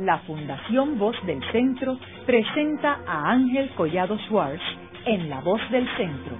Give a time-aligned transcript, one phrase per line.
[0.00, 4.62] la Fundación Voz del Centro presenta a Ángel Collado Schwartz
[5.04, 6.36] en La Voz del Centro,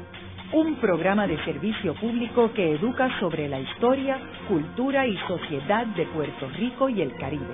[0.55, 4.19] un programa de servicio público que educa sobre la historia,
[4.49, 7.53] cultura y sociedad de Puerto Rico y el Caribe.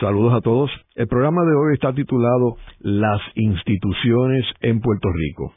[0.00, 0.70] Saludos a todos.
[0.94, 5.52] El programa de hoy está titulado Las instituciones en Puerto Rico.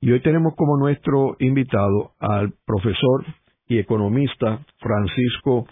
[0.00, 3.24] Y hoy tenemos como nuestro invitado al profesor
[3.68, 5.66] y economista Francisco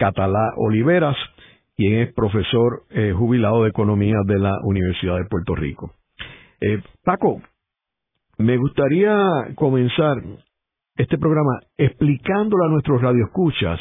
[0.00, 1.16] Catalá Oliveras,
[1.76, 5.92] quien es profesor eh, jubilado de Economía de la Universidad de Puerto Rico.
[6.58, 7.42] Eh, Paco,
[8.38, 9.14] me gustaría
[9.56, 10.16] comenzar
[10.96, 13.78] este programa explicándole a nuestros radioescuchas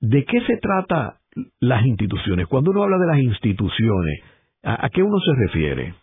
[0.00, 1.16] de qué se trata
[1.58, 2.46] las instituciones.
[2.46, 4.20] Cuando uno habla de las instituciones,
[4.62, 5.94] ¿a, qué uno se refiere?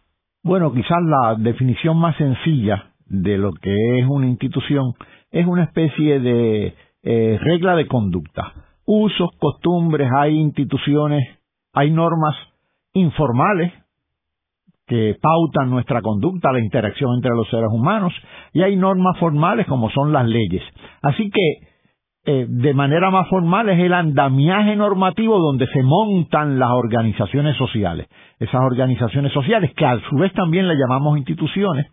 [0.44, 4.94] Bueno, quizás la definición más sencilla de lo que es una institución
[5.32, 8.65] es una especie de eh, regla de conducta.
[8.86, 11.24] Usos, costumbres, hay instituciones,
[11.74, 12.36] hay normas
[12.94, 13.74] informales
[14.88, 18.14] que pautan nuestra conducta, la interacción entre los seres humanos,
[18.54, 20.62] y hay normas formales como son las leyes.
[21.02, 21.75] Así que,
[22.28, 28.08] eh, de manera más formal, es el andamiaje normativo donde se montan las organizaciones sociales.
[28.40, 31.86] Esas organizaciones sociales, que a su vez también le llamamos instituciones,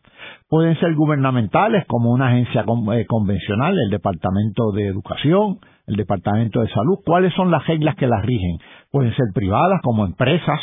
[0.49, 6.69] pueden ser gubernamentales como una agencia eh, convencional, el Departamento de Educación, el Departamento de
[6.69, 6.97] Salud.
[7.05, 8.57] ¿Cuáles son las reglas que las rigen?
[8.91, 10.61] Pueden ser privadas como empresas,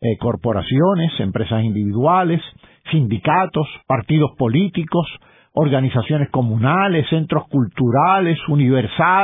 [0.00, 2.40] eh, corporaciones, empresas individuales,
[2.90, 5.06] sindicatos, partidos políticos,
[5.54, 8.38] organizaciones comunales, centros culturales,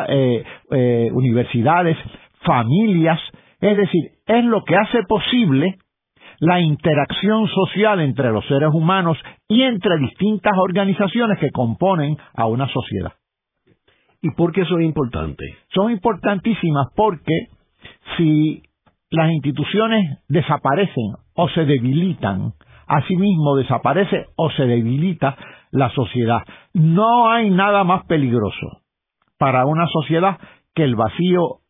[0.09, 1.97] eh, universidades,
[2.43, 3.21] familias.
[3.61, 5.77] Es decir, es lo que hace posible
[6.39, 12.67] la interacción social entre los seres humanos y entre distintas organizaciones que componen a una
[12.69, 13.13] sociedad.
[14.23, 15.51] ¿Y por qué son importantes?
[15.75, 17.49] Son importantísimas porque
[18.17, 18.63] si
[19.11, 22.53] las instituciones desaparecen o se debilitan,
[22.87, 25.37] asimismo desaparece o se debilita
[25.71, 26.43] la sociedad.
[26.73, 28.83] No hay nada más peligroso
[29.39, 30.39] para una sociedad
[30.75, 31.61] que el vacío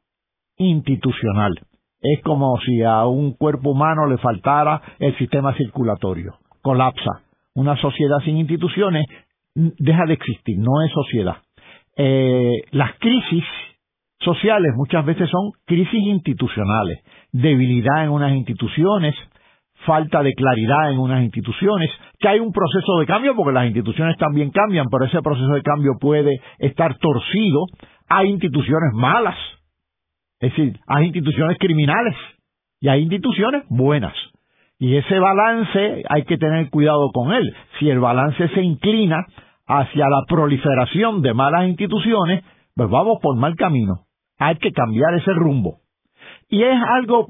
[0.57, 1.55] institucional
[2.03, 6.35] es como si a un cuerpo humano le faltara el sistema circulatorio.
[6.63, 7.23] Colapsa.
[7.55, 9.05] Una sociedad sin instituciones
[9.55, 11.37] deja de existir, no es sociedad.
[11.97, 13.45] Eh, las crisis
[14.21, 17.01] sociales muchas veces son crisis institucionales,
[17.33, 19.15] debilidad en unas instituciones,
[19.87, 24.17] falta de claridad en unas instituciones, que hay un proceso de cambio porque las instituciones
[24.19, 27.65] también cambian, pero ese proceso de cambio puede estar torcido,
[28.09, 29.37] hay instituciones malas,
[30.41, 32.15] es decir, hay instituciones criminales
[32.81, 34.15] y hay instituciones buenas.
[34.79, 37.55] Y ese balance hay que tener cuidado con él.
[37.79, 39.27] Si el balance se inclina
[39.67, 42.43] hacia la proliferación de malas instituciones,
[42.75, 44.07] pues vamos por mal camino.
[44.39, 45.81] Hay que cambiar ese rumbo.
[46.49, 47.29] Y es algo,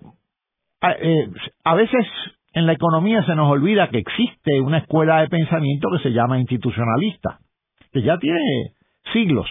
[0.83, 1.29] eh,
[1.65, 2.07] a veces
[2.53, 6.39] en la economía se nos olvida que existe una escuela de pensamiento que se llama
[6.39, 7.39] institucionalista,
[7.93, 8.75] que ya tiene
[9.13, 9.49] siglos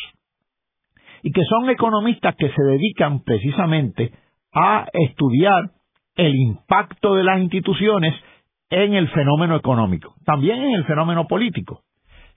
[1.24, 4.12] y que son economistas que se dedican precisamente
[4.54, 5.72] a estudiar
[6.16, 8.14] el impacto de las instituciones
[8.70, 11.82] en el fenómeno económico, también en el fenómeno político.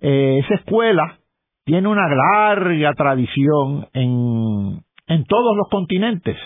[0.00, 1.18] Eh, esa escuela
[1.64, 6.36] tiene una larga tradición en, todos los continentes,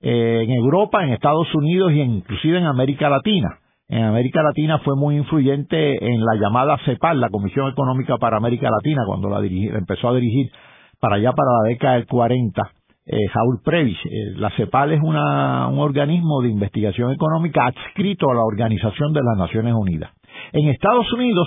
[0.00, 3.58] eh, en Europa, en Estados Unidos y inclusive en América Latina.
[3.88, 8.70] En América Latina fue muy influyente en la llamada CEPAL, la Comisión Económica para América
[8.70, 10.50] Latina, cuando la empezó a dirigir
[10.98, 12.62] para allá para la década del 40,
[13.06, 13.98] eh, Saúl Previs.
[14.06, 19.36] Eh, la CEPAL es un organismo de investigación económica adscrito a la Organización de las
[19.36, 20.10] Naciones Unidas.
[20.52, 21.46] En Estados Unidos,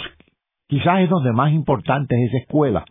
[0.67, 2.85] quizás es donde más importante es esa escuela.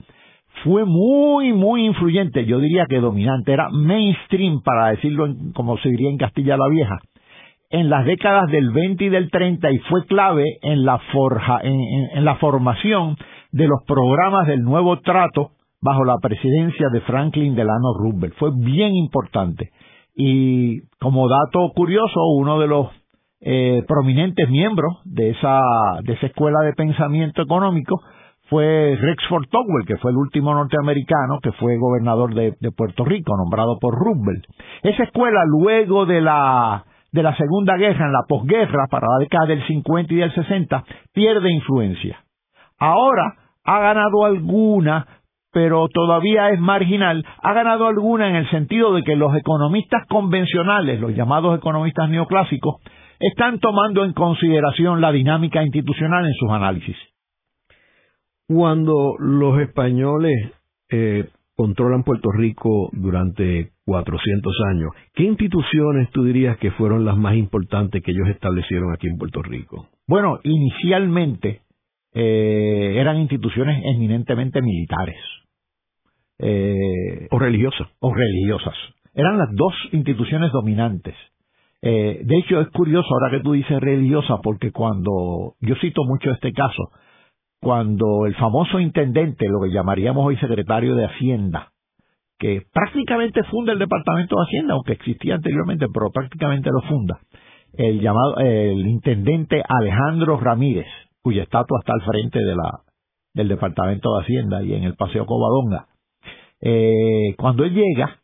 [0.65, 6.11] Fue muy, muy influyente, yo diría que dominante, era mainstream, para decirlo como se diría
[6.11, 6.99] en Castilla la Vieja,
[7.71, 12.25] en las décadas del 20 y del 30 y fue clave en la, forja, en
[12.25, 13.17] la formación
[13.53, 18.35] de los programas del nuevo trato bajo la presidencia de Franklin Delano Roosevelt.
[18.39, 19.71] Fue bien importante.
[20.15, 22.89] Y como dato curioso, uno de los
[23.41, 25.61] eh, prominentes miembros de esa,
[26.03, 28.01] de esa escuela de pensamiento económico
[28.49, 33.37] fue Rexford Togwell, que fue el último norteamericano que fue gobernador de, de Puerto Rico,
[33.37, 34.45] nombrado por Roosevelt.
[34.83, 36.85] Esa escuela, luego de la,
[37.17, 40.85] de la Segunda Guerra, en la posguerra, para la década del 50 y del 60,
[41.13, 42.23] pierde influencia.
[42.79, 43.35] Ahora
[43.65, 45.07] ha ganado alguna
[45.53, 51.01] pero todavía es marginal, ha ganado alguna en el sentido de que los economistas convencionales,
[51.01, 52.75] los llamados economistas neoclásicos,
[53.19, 56.97] están tomando en consideración la dinámica institucional en sus análisis.
[58.47, 60.53] Cuando los españoles
[60.91, 64.91] eh, controlan Puerto Rico durante 400 años.
[65.15, 69.43] ¿Qué instituciones tú dirías que fueron las más importantes que ellos establecieron aquí en Puerto
[69.43, 69.89] Rico?
[70.07, 71.63] Bueno, inicialmente
[72.13, 75.17] eh, eran instituciones eminentemente militares.
[76.39, 77.89] Eh, o religiosas.
[78.01, 78.75] O religiosas.
[79.15, 81.15] Eran las dos instituciones dominantes.
[81.81, 86.31] Eh, de hecho, es curioso ahora que tú dices religiosa, porque cuando, yo cito mucho
[86.31, 86.91] este caso,
[87.67, 91.73] cuando el famoso intendente, lo que llamaríamos hoy secretario de Hacienda,
[92.39, 97.19] que prácticamente funda el Departamento de Hacienda, aunque existía anteriormente, pero prácticamente lo funda,
[97.73, 100.87] el llamado, el intendente Alejandro Ramírez,
[101.21, 102.83] cuya estatua está al frente de la,
[103.35, 105.89] del Departamento de Hacienda y en el Paseo Covadonga.
[106.61, 108.21] Eh, cuando él llega,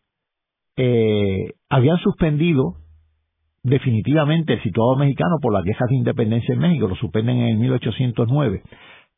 [0.76, 2.76] eh, habían suspendido
[3.64, 7.56] definitivamente el situado mexicano por las quejas de independencia en México, lo suspenden en el
[7.56, 8.62] 1809.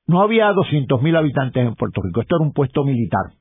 [0.06, 3.32] No había 200.000 habitantes en Puerto Rico, esto era un puesto militar.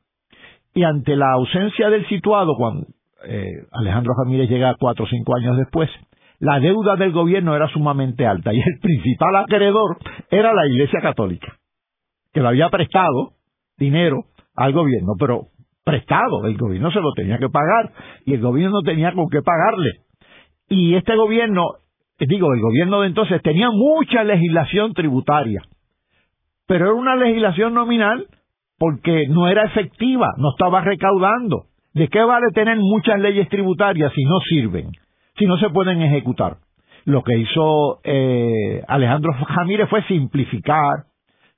[0.74, 2.88] Y ante la ausencia del situado, cuando
[3.25, 5.89] eh, Alejandro Ramírez llega cuatro o cinco años después,
[6.39, 9.98] la deuda del gobierno era sumamente alta y el principal acreedor
[10.30, 11.57] era la Iglesia Católica,
[12.33, 13.33] que le había prestado
[13.77, 14.25] dinero
[14.56, 15.48] al gobierno, pero
[15.83, 17.92] prestado, el gobierno se lo tenía que pagar
[18.25, 20.01] y el gobierno no tenía con qué pagarle.
[20.69, 21.63] Y este gobierno,
[22.19, 25.62] digo, el gobierno de entonces tenía mucha legislación tributaria,
[26.68, 28.27] pero era una legislación nominal
[28.77, 31.65] porque no era efectiva, no estaba recaudando.
[31.94, 34.92] ¿De qué vale tener muchas leyes tributarias si no sirven,
[35.38, 36.57] si no se pueden ejecutar?
[37.06, 41.06] Lo que hizo eh, Alejandro Jamírez fue simplificar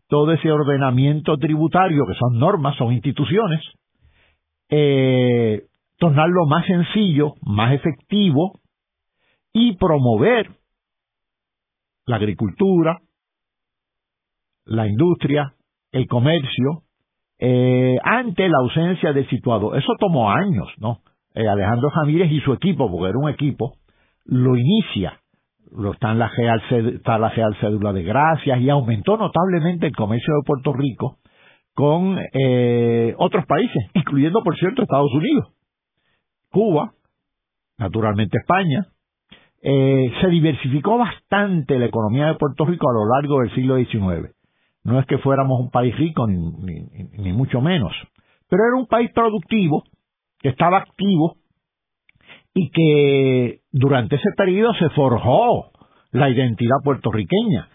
[0.08, 3.62] todo ese ordenamiento tributario, que son normas, son instituciones,
[4.70, 5.64] eh,
[5.98, 8.60] tornarlo más sencillo, más efectivo
[9.54, 10.50] y promover
[12.06, 13.00] la agricultura,
[14.66, 15.54] la industria,
[15.92, 16.84] el comercio,
[17.40, 19.76] eh, ante la ausencia del situado.
[19.76, 21.00] Eso tomó años, ¿no?
[21.34, 23.76] Eh, Alejandro Jamírez y su equipo, porque era un equipo,
[24.26, 25.20] lo inicia.
[25.72, 26.62] Lo, está, en la Real,
[26.94, 31.18] está la Real Cédula de Gracias y aumentó notablemente el comercio de Puerto Rico
[31.74, 35.50] con eh, otros países, incluyendo, por cierto, Estados Unidos,
[36.50, 36.94] Cuba,
[37.78, 38.88] naturalmente España.
[39.62, 44.35] Eh, se diversificó bastante la economía de Puerto Rico a lo largo del siglo XIX.
[44.86, 46.38] No es que fuéramos un país rico, ni,
[47.18, 47.92] ni, mucho menos,
[48.48, 49.84] pero era un país productivo,
[50.40, 51.38] que estaba activo
[52.54, 55.72] y que durante ese periodo se forjó
[56.12, 57.68] la identidad puertorriqueña.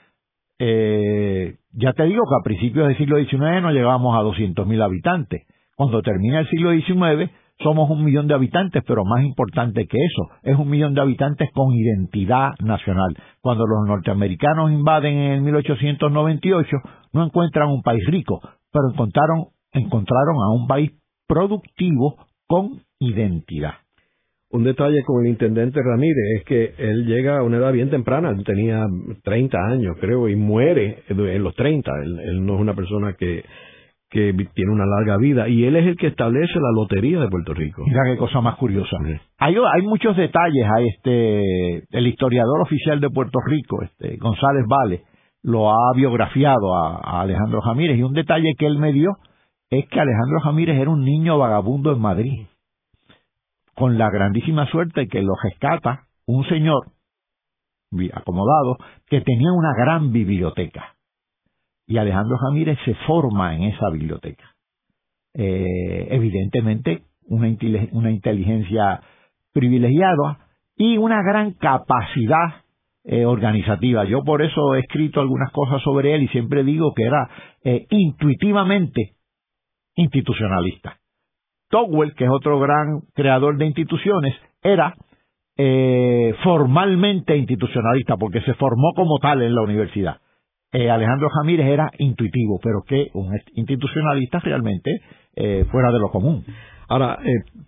[0.60, 5.48] Eh, ya te digo que a principios del siglo XIX no llegábamos a 200.000 habitantes.
[5.74, 7.30] Cuando termina el siglo XIX
[7.62, 11.50] somos un millón de habitantes, pero más importante que eso, es un millón de habitantes
[11.52, 13.16] con identidad nacional.
[13.40, 16.76] Cuando los norteamericanos invaden en 1898,
[17.12, 18.40] no encuentran un país rico,
[18.72, 20.92] pero encontraron, encontraron a un país
[21.26, 22.16] productivo
[22.46, 23.74] con identidad.
[24.52, 28.30] Un detalle con el intendente Ramírez es que él llega a una edad bien temprana,
[28.30, 28.84] él tenía
[29.22, 33.44] 30 años creo y muere en los 30, él, no es una persona que,
[34.10, 37.54] que tiene una larga vida y él es el que establece la lotería de Puerto
[37.54, 37.84] Rico.
[37.86, 38.96] Mira qué cosa más curiosa.
[39.38, 45.02] Hay, hay muchos detalles, a este, el historiador oficial de Puerto Rico, este, González Vale,
[45.42, 49.12] lo ha biografiado a, a Alejandro Ramírez y un detalle que él me dio
[49.70, 52.46] es que Alejandro Ramírez era un niño vagabundo en Madrid
[53.74, 56.82] con la grandísima suerte que lo rescata un señor
[58.12, 58.76] acomodado
[59.06, 60.96] que tenía una gran biblioteca.
[61.91, 64.44] Y Alejandro Ramírez se forma en esa biblioteca.
[65.35, 69.01] Eh, evidentemente, una, inteligencia
[69.53, 70.39] privilegiada
[70.77, 72.63] y una gran capacidad
[73.03, 74.05] eh, organizativa.
[74.05, 77.29] Yo por eso he escrito algunas cosas sobre él y siempre digo que era
[77.65, 79.17] eh, intuitivamente
[79.97, 80.97] institucionalista.
[81.70, 84.94] Togwell, que es otro gran creador de instituciones, era
[86.43, 90.20] formalmente institucionalista porque se formó como tal en la universidad.
[90.72, 95.00] Eh, Alejandro Jamírez era intuitivo, pero que un institucionalista realmente
[95.36, 96.44] eh, fuera de lo común.
[96.89, 97.19] Ahora,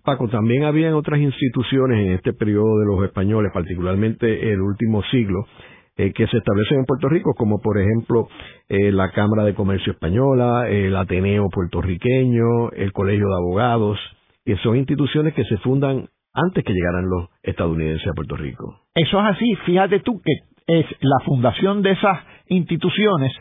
[0.05, 5.47] Paco, también había otras instituciones en este periodo de los españoles, particularmente el último siglo,
[5.95, 8.27] eh, que se establecen en Puerto Rico, como por ejemplo
[8.71, 13.99] eh, la Cámara de Comercio Española, el Ateneo puertorriqueño, el Colegio de Abogados,
[14.43, 18.81] que son instituciones que se fundan antes que llegaran los estadounidenses a Puerto Rico.
[18.95, 20.33] Eso es así, fíjate tú que
[20.67, 22.19] es la fundación de esas
[22.53, 23.33] instituciones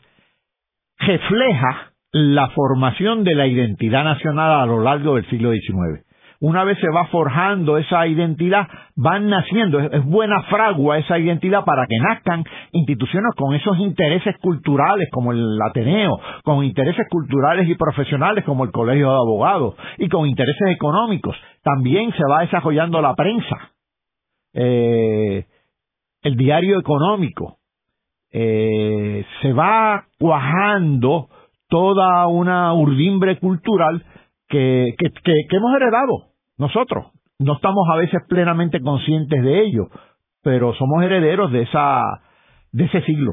[0.98, 6.06] refleja la formación de la identidad nacional a lo largo del siglo XIX.
[6.42, 11.86] una vez se va forjando esa identidad, van naciendo, es, buena fragua esa identidad para
[11.88, 18.44] que nazcan instituciones con esos intereses culturales como el Ateneo, con intereses culturales y profesionales
[18.44, 21.36] como el Colegio de Abogados y con intereses económicos.
[21.64, 23.72] También se va desarrollando la prensa,
[24.54, 25.46] eh,
[26.24, 27.61] el diario económico,
[28.32, 31.30] eh, se va cuajando
[31.68, 34.04] toda una urdimbre cultural
[34.48, 37.08] que, que, hemos heredado nosotros.
[37.40, 39.88] No estamos a veces plenamente conscientes de ello,
[40.44, 42.02] pero somos herederos de esa
[42.72, 43.32] de ese siglo.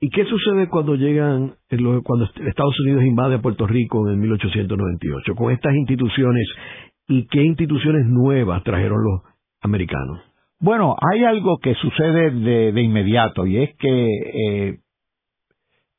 [0.00, 1.54] ¿Y qué sucede cuando llegan,
[2.02, 6.44] cuando Estados Unidos invade a Puerto Rico en 1898 con estas instituciones
[7.06, 9.22] y qué instituciones nuevas trajeron los
[9.60, 10.31] americanos?
[10.62, 14.78] Bueno, hay algo que sucede de, de inmediato y es que eh,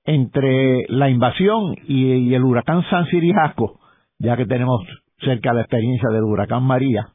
[0.05, 3.81] entre la invasión y, el huracán San Sirijaco,
[4.19, 4.79] ya que tenemos
[5.19, 7.09] cerca la experiencia del huracán María,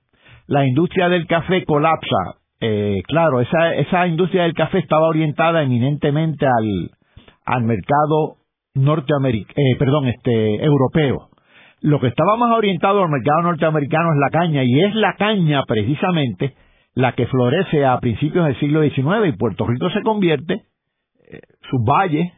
[0.47, 2.37] la industria del café colapsa.
[2.61, 6.91] Eh, claro, esa, esa industria del café estaba orientada eminentemente al,
[7.47, 8.37] al mercado
[8.75, 11.31] norteamericano, eh, perdón, este, europeo.
[11.81, 15.63] Lo que estaba más orientado al mercado norteamericano es la caña, y es la caña
[15.67, 16.53] precisamente
[16.99, 20.65] la que florece a principios del siglo XIX, y Puerto Rico se convierte,
[21.31, 21.41] eh,
[21.71, 22.33] sus valles,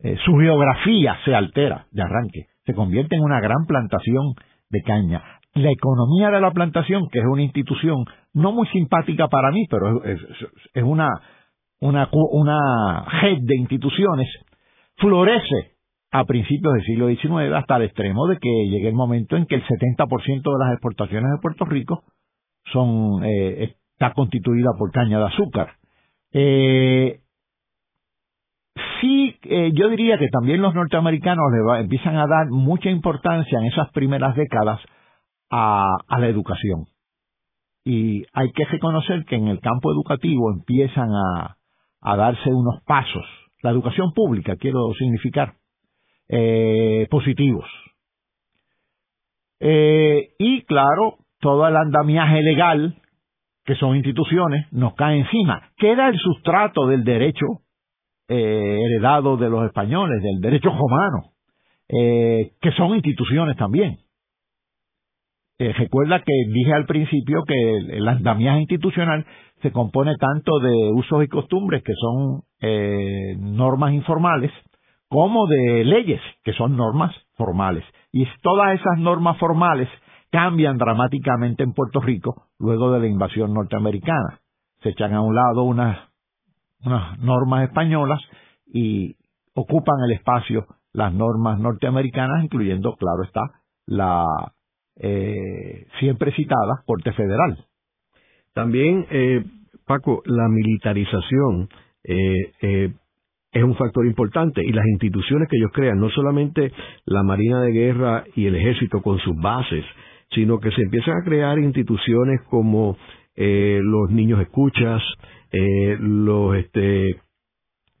[0.00, 4.34] eh, su geografía se altera de arranque, se convierte en una gran plantación
[4.70, 5.22] de caña.
[5.54, 10.02] La economía de la plantación, que es una institución no muy simpática para mí, pero
[10.02, 10.18] es,
[10.82, 11.08] una,
[11.78, 14.26] una, una red de instituciones,
[14.96, 15.76] florece
[16.10, 19.54] a principios del siglo XIX hasta el extremo de que llegue el momento en que
[19.54, 22.02] el 70% de las exportaciones de Puerto Rico
[22.72, 25.76] son eh, está constituida por caña de azúcar.
[26.32, 27.20] Eh,
[29.00, 33.66] sí, eh, yo diría que también los norteamericanos le empiezan a dar mucha importancia en
[33.66, 34.80] esas primeras décadas
[35.50, 35.86] a,
[36.18, 36.86] la educación.
[37.84, 41.56] Y hay que reconocer que en el campo educativo empiezan a,
[42.16, 43.24] darse unos pasos,
[43.62, 45.54] la educación pública, quiero significar,
[46.28, 47.66] eh, positivos.
[49.58, 52.96] Eh, y claro, todo el andamiaje legal,
[53.64, 55.70] que son instituciones, nos cae encima.
[55.76, 57.46] Queda el sustrato del derecho
[58.28, 61.32] eh, heredado de los españoles, del derecho romano,
[61.88, 63.98] eh, que son instituciones también.
[65.58, 69.24] Eh, recuerda que dije al principio que el, andamiaje institucional
[69.62, 72.42] se compone tanto de usos y costumbres, que son
[73.56, 74.50] normas informales,
[75.08, 77.84] como de leyes, que son normas formales.
[78.12, 79.88] Y todas esas normas formales
[80.30, 84.40] cambian dramáticamente en Puerto Rico luego de la invasión norteamericana.
[84.82, 85.98] Se echan a un lado unas
[86.84, 88.20] unas normas españolas
[88.66, 89.16] y
[89.54, 93.42] ocupan el espacio las normas norteamericanas, incluyendo, claro está,
[93.84, 94.24] la
[94.96, 97.66] eh, siempre citada Corte Federal.
[98.54, 99.44] También, eh,
[99.86, 101.68] Paco, la militarización
[102.02, 102.92] eh, eh,
[103.52, 106.72] es un factor importante y las instituciones que ellos crean, no solamente
[107.04, 109.84] la Marina de Guerra y el Ejército con sus bases,
[110.30, 112.96] sino que se empiezan a crear instituciones como
[113.38, 115.02] los niños escuchas,
[115.52, 117.16] eh, los este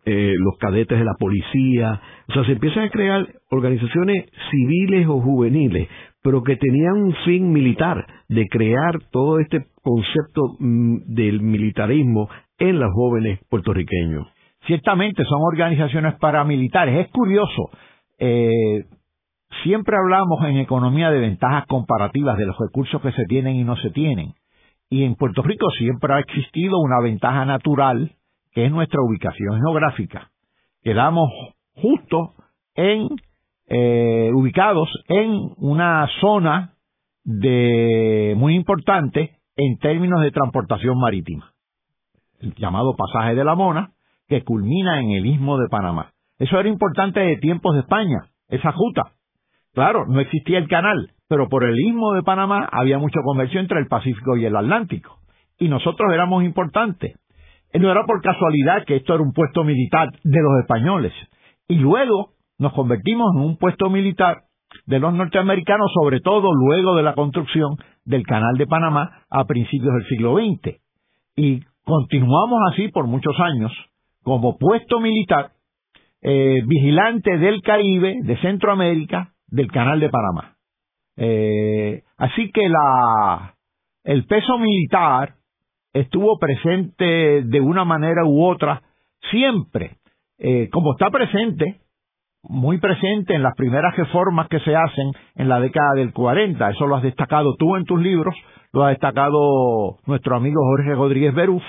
[0.08, 5.20] eh, los cadetes de la policía, o sea, se empiezan a crear organizaciones civiles o
[5.20, 5.88] juveniles,
[6.22, 12.78] pero que tenían un fin militar, de crear todo este concepto mm, del militarismo en
[12.78, 14.28] los jóvenes puertorriqueños.
[14.68, 17.04] Ciertamente son organizaciones paramilitares.
[17.06, 17.70] Es curioso,
[18.20, 18.84] eh,
[19.62, 23.76] siempre hablamos en economía de ventajas comparativas de los recursos que se tienen y no
[23.76, 24.34] se tienen.
[24.88, 28.12] Y en Puerto Rico siempre ha existido una ventaja natural,
[28.52, 30.30] que es nuestra ubicación geográfica.
[30.82, 31.30] Quedamos
[31.74, 32.34] justo
[32.74, 33.08] en,
[33.68, 36.74] eh, ubicados en una zona
[37.24, 41.52] de, muy importante en términos de transportación marítima.
[42.40, 43.90] El llamado pasaje de la Mona,
[44.28, 46.12] que culmina en el istmo de Panamá.
[46.38, 49.15] Eso era importante de tiempos de España, esa ruta.
[49.76, 53.78] Claro, no existía el canal, pero por el istmo de Panamá había mucho comercio entre
[53.78, 55.18] el Pacífico y el Atlántico.
[55.58, 57.20] Y nosotros éramos importantes.
[57.74, 61.12] No era por casualidad que esto era un puesto militar de los españoles.
[61.68, 64.44] Y luego nos convertimos en un puesto militar
[64.86, 69.92] de los norteamericanos, sobre todo luego de la construcción del Canal de Panamá a principios
[69.92, 70.80] del siglo XX.
[71.36, 73.72] Y continuamos así por muchos años
[74.22, 75.50] como puesto militar
[76.22, 80.56] eh, vigilante del Caribe, de Centroamérica, del Canal de Panamá.
[81.16, 83.54] Eh, así que la,
[84.04, 85.34] el peso militar
[85.92, 88.82] estuvo presente de una manera u otra
[89.30, 89.96] siempre,
[90.38, 91.80] eh, como está presente
[92.48, 96.70] muy presente en las primeras reformas que se hacen en la década del 40.
[96.70, 98.34] Eso lo has destacado tú en tus libros,
[98.72, 101.62] lo ha destacado nuestro amigo Jorge Rodríguez Beruf.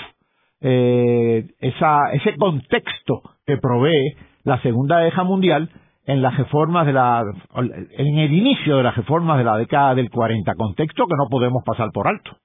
[0.60, 5.70] Eh, ese contexto que provee la Segunda Guerra Mundial
[6.08, 7.24] en las reformas de la,
[7.56, 11.64] en el inicio de las reformas de la década del 40, contexto que no podemos
[11.66, 12.38] pasar por alto.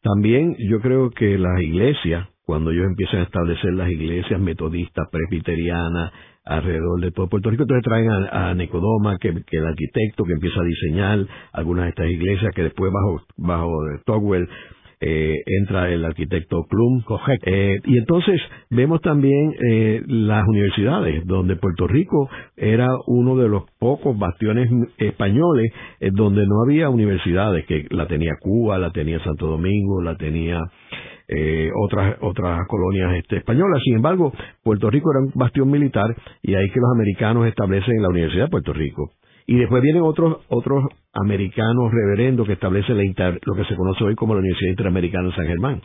[0.00, 6.12] También yo creo que las iglesias, cuando ellos empiezan a establecer las iglesias metodistas, presbiterianas,
[6.44, 7.64] alrededor de todo Puerto Rico.
[7.64, 11.18] Entonces traen a, Nicodoma, que, que, el arquitecto que empieza a diseñar
[11.52, 13.72] algunas de estas iglesias, que después bajo, bajo
[14.06, 14.48] Togwell
[15.00, 17.02] eh, entra el arquitecto Plum.
[17.42, 18.40] Eh, y entonces
[18.70, 25.72] vemos también eh, las universidades, donde Puerto Rico era uno de los pocos bastiones españoles
[26.00, 30.62] eh, donde no había universidades, que la tenía Cuba, la tenía Santo Domingo, la tenía
[31.28, 33.82] eh, otras otras colonias este, españolas.
[33.84, 36.06] Sin embargo, Puerto Rico era un bastión militar
[36.42, 39.12] y ahí que los americanos establecen la Universidad de Puerto Rico.
[39.48, 44.34] Y después vienen otros otros americanos reverendos que establecen lo que se conoce hoy como
[44.34, 45.80] la Universidad Interamericana de San Germán.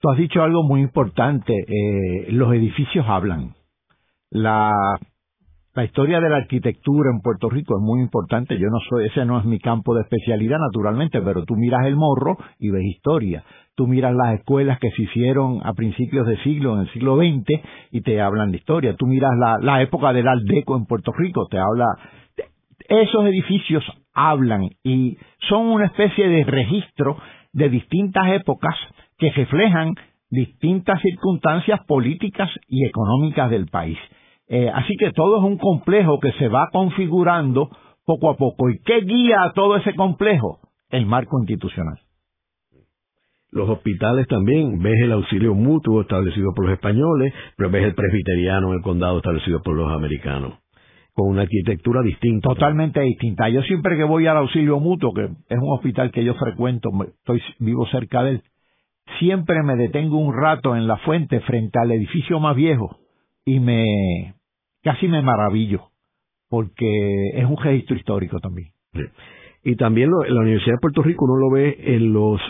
[0.00, 1.52] Tú has dicho algo muy importante.
[1.52, 3.52] Eh, los edificios hablan.
[4.30, 4.72] La,
[5.74, 8.58] la historia de la arquitectura en Puerto Rico es muy importante.
[8.58, 11.96] Yo no soy, ese no es mi campo de especialidad, naturalmente, pero tú miras el
[11.96, 13.44] morro y ves historia.
[13.74, 17.60] Tú miras las escuelas que se hicieron a principios de siglo, en el siglo XX,
[17.90, 18.96] y te hablan de historia.
[18.96, 21.84] Tú miras la, la época del Aldeco en Puerto Rico, te habla
[22.90, 25.16] esos edificios hablan y
[25.48, 27.16] son una especie de registro
[27.52, 28.74] de distintas épocas
[29.16, 29.94] que reflejan
[30.28, 33.96] distintas circunstancias políticas y económicas del país.
[34.48, 37.70] Eh, así que todo es un complejo que se va configurando
[38.04, 38.68] poco a poco.
[38.68, 40.58] ¿Y qué guía a todo ese complejo?
[40.90, 42.00] El marco institucional.
[43.52, 48.68] Los hospitales también, ves el auxilio mutuo establecido por los españoles, pero ves el presbiteriano
[48.68, 50.54] en el condado establecido por los americanos
[51.14, 52.48] con una arquitectura distinta.
[52.48, 53.48] Totalmente distinta.
[53.48, 57.42] Yo siempre que voy al auxilio mutuo, que es un hospital que yo frecuento, estoy
[57.58, 58.42] vivo cerca de él,
[59.18, 62.98] siempre me detengo un rato en la fuente frente al edificio más viejo
[63.44, 64.34] y me
[64.82, 65.90] casi me maravillo
[66.48, 68.70] porque es un registro histórico también.
[69.62, 72.40] Y también en la Universidad de Puerto Rico uno lo ve en los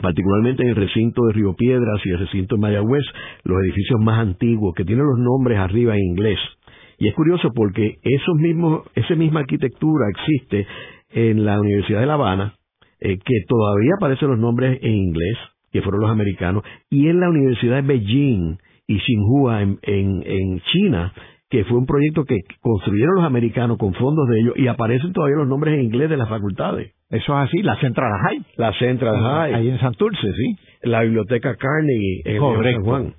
[0.00, 3.04] particularmente en el recinto de Río Piedras y el recinto de Mayagüez,
[3.44, 6.38] los edificios más antiguos que tienen los nombres arriba en inglés
[6.98, 10.66] y es curioso porque esos mismos, esa misma arquitectura existe
[11.10, 12.54] en la Universidad de La Habana,
[13.00, 15.38] eh, que todavía aparecen los nombres en inglés,
[15.72, 21.12] que fueron los americanos, y en la Universidad de Beijing y Xinhua en, en, China,
[21.50, 25.36] que fue un proyecto que construyeron los americanos con fondos de ellos y aparecen todavía
[25.36, 26.92] los nombres en inglés de las facultades.
[27.10, 28.42] Eso es así, la Central High.
[28.56, 29.54] La Central High.
[29.54, 30.56] Ahí en Santurce, sí.
[30.82, 33.14] La Biblioteca Carnegie en San Juan.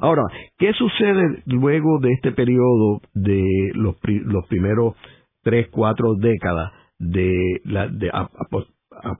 [0.00, 0.22] Ahora,
[0.58, 4.94] ¿qué sucede luego de este periodo de los, los primeros
[5.42, 8.28] tres, cuatro décadas de la, de, a,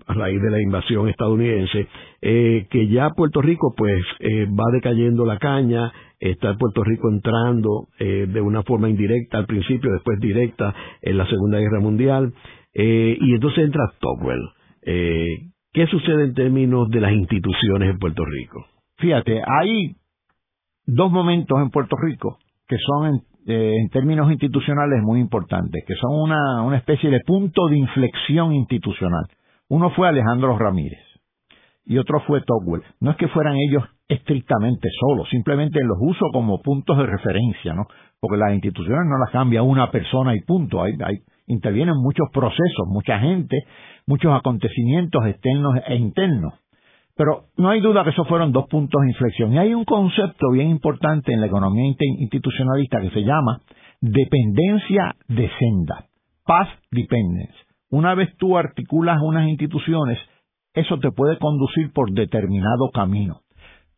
[0.09, 1.87] raíz de la invasión estadounidense,
[2.21, 7.89] eh, que ya Puerto Rico pues eh, va decayendo la caña, está Puerto Rico entrando
[7.99, 12.33] eh, de una forma indirecta al principio, después directa en la Segunda Guerra Mundial,
[12.75, 15.51] y entonces entra Tocqueville.
[15.73, 18.67] ¿Qué sucede en términos de las instituciones en Puerto Rico?
[18.99, 19.97] Fíjate, hay
[20.89, 26.13] dos momentos en Puerto Rico que son eh, en, términos institucionales muy importantes, que son
[26.13, 29.25] una, una especie de punto de inflexión institucional.
[29.69, 31.01] Uno fue Alejandro Ramírez
[31.87, 32.85] y otro fue Tocqueville.
[33.01, 37.87] No es que fueran ellos estrictamente solos, simplemente los uso como puntos de referencia, ¿no?
[38.21, 40.83] Porque las instituciones no las cambia una persona y punto.
[40.83, 43.57] Hay, hay, intervienen muchos procesos, mucha gente,
[44.07, 46.55] muchos acontecimientos externos e internos.
[47.19, 49.53] Pero no hay duda que esos fueron dos puntos de inflexión.
[49.53, 53.61] Y hay un concepto bien importante en la economía institucionalista que se llama
[54.01, 56.07] dependencia de senda,
[56.47, 57.57] path dependence.
[57.91, 60.17] Una vez tú articulas unas instituciones,
[60.75, 63.41] eso te puede conducir por determinado camino.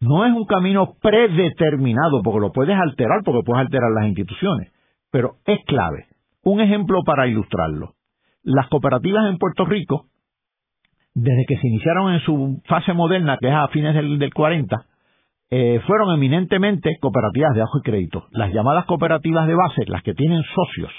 [0.00, 4.72] No es un camino predeterminado, porque lo puedes alterar, porque puedes alterar las instituciones,
[5.10, 6.06] pero es clave.
[6.42, 7.96] Un ejemplo para ilustrarlo.
[8.42, 10.06] Las cooperativas en Puerto Rico
[11.14, 14.86] desde que se iniciaron en su fase moderna, que es a fines del, 40,
[15.50, 18.26] eh, fueron eminentemente cooperativas de ajo y crédito.
[18.30, 20.92] Las llamadas cooperativas de base, las que tienen socios,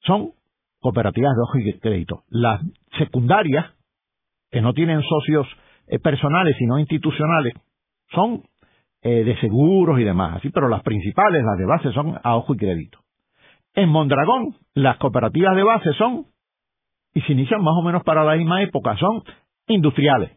[0.00, 0.32] son
[0.80, 2.22] cooperativas de ajo y crédito.
[2.28, 2.60] Las
[2.98, 3.66] secundarias,
[4.50, 5.46] que no tienen socios
[5.88, 7.54] eh, personales, sino institucionales,
[8.10, 8.42] son
[9.02, 12.54] eh, de seguros y demás, así, pero las principales, las de base, son a ojo
[12.54, 12.98] y crédito.
[13.74, 16.26] En Mondragón, las cooperativas de base son
[17.14, 19.22] y se inician más o menos para la misma época, son
[19.68, 20.32] industriales.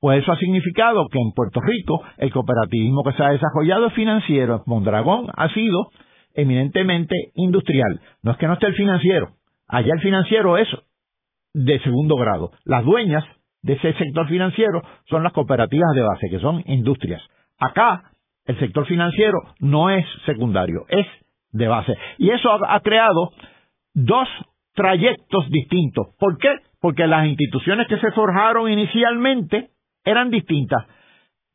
[0.00, 3.94] Pues eso ha significado que en Puerto Rico el cooperativismo que se ha desarrollado es
[3.94, 4.62] financiero.
[4.66, 5.88] Mondragón ha sido
[6.34, 8.00] eminentemente industrial.
[8.22, 9.30] No es que no esté el financiero.
[9.66, 10.68] Allá el financiero es
[11.54, 12.50] de segundo grado.
[12.64, 13.24] Las dueñas
[13.62, 17.22] de ese sector financiero son las cooperativas de base, que son industrias.
[17.58, 18.10] Acá
[18.44, 21.06] el sector financiero no es secundario, es
[21.52, 21.96] de base.
[22.18, 23.30] Y eso ha, creado
[23.94, 24.28] dos
[24.74, 26.08] trayectos distintos.
[26.18, 26.50] ¿Por qué?
[26.80, 29.70] Porque las instituciones que se forjaron inicialmente
[30.04, 30.84] eran distintas.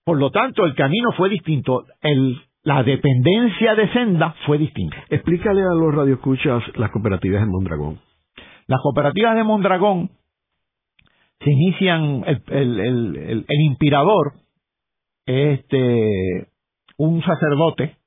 [0.03, 1.85] Por lo tanto, el camino fue distinto.
[2.63, 4.97] la dependencia de senda fue distinta.
[5.09, 7.99] Explícale a los radioescuchas las cooperativas de Mondragón.
[8.67, 10.09] Las cooperativas de Mondragón
[11.39, 14.33] se inician, el, el, el inspirador,
[15.25, 16.47] este,
[16.97, 17.97] un sacerdote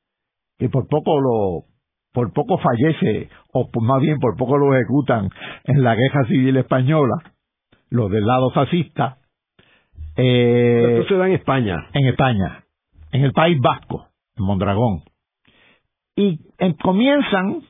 [0.59, 1.72] que por poco lo
[2.13, 5.29] por poco fallece o más bien por poco lo ejecutan
[5.65, 7.17] en la guerra civil española
[7.91, 9.19] los del lado fascista
[10.17, 12.65] eh, esto se da en España en España
[13.13, 15.03] en el País Vasco en Mondragón
[16.17, 16.39] y
[16.83, 17.63] comienzan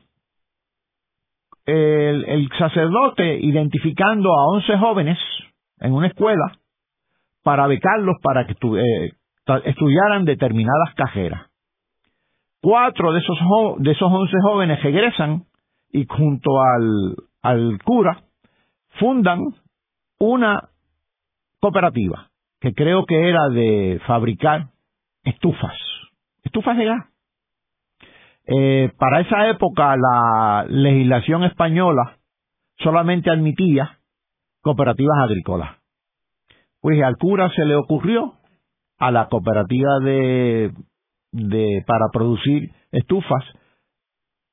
[1.65, 5.17] el, el, sacerdote identificando a 11 jóvenes
[5.79, 6.57] en una escuela
[7.43, 9.11] para becarlos para que eh,
[9.65, 11.49] estudiaran determinadas cajeras.
[12.63, 13.37] Cuatro de esos,
[13.79, 15.43] de esos once jóvenes regresan
[15.91, 18.23] y junto al, al cura
[19.01, 19.41] fundan
[20.17, 20.69] una
[21.59, 22.29] cooperativa
[22.61, 24.69] que creo que era de fabricar
[25.25, 25.75] estufas,
[26.43, 27.05] estufas de gas.
[28.45, 32.17] Eh, para esa época la legislación española
[32.77, 33.99] solamente admitía
[34.61, 35.71] cooperativas agrícolas.
[36.79, 38.35] Pues al cura se le ocurrió
[38.99, 40.71] a la cooperativa de,
[41.33, 43.43] de para producir estufas,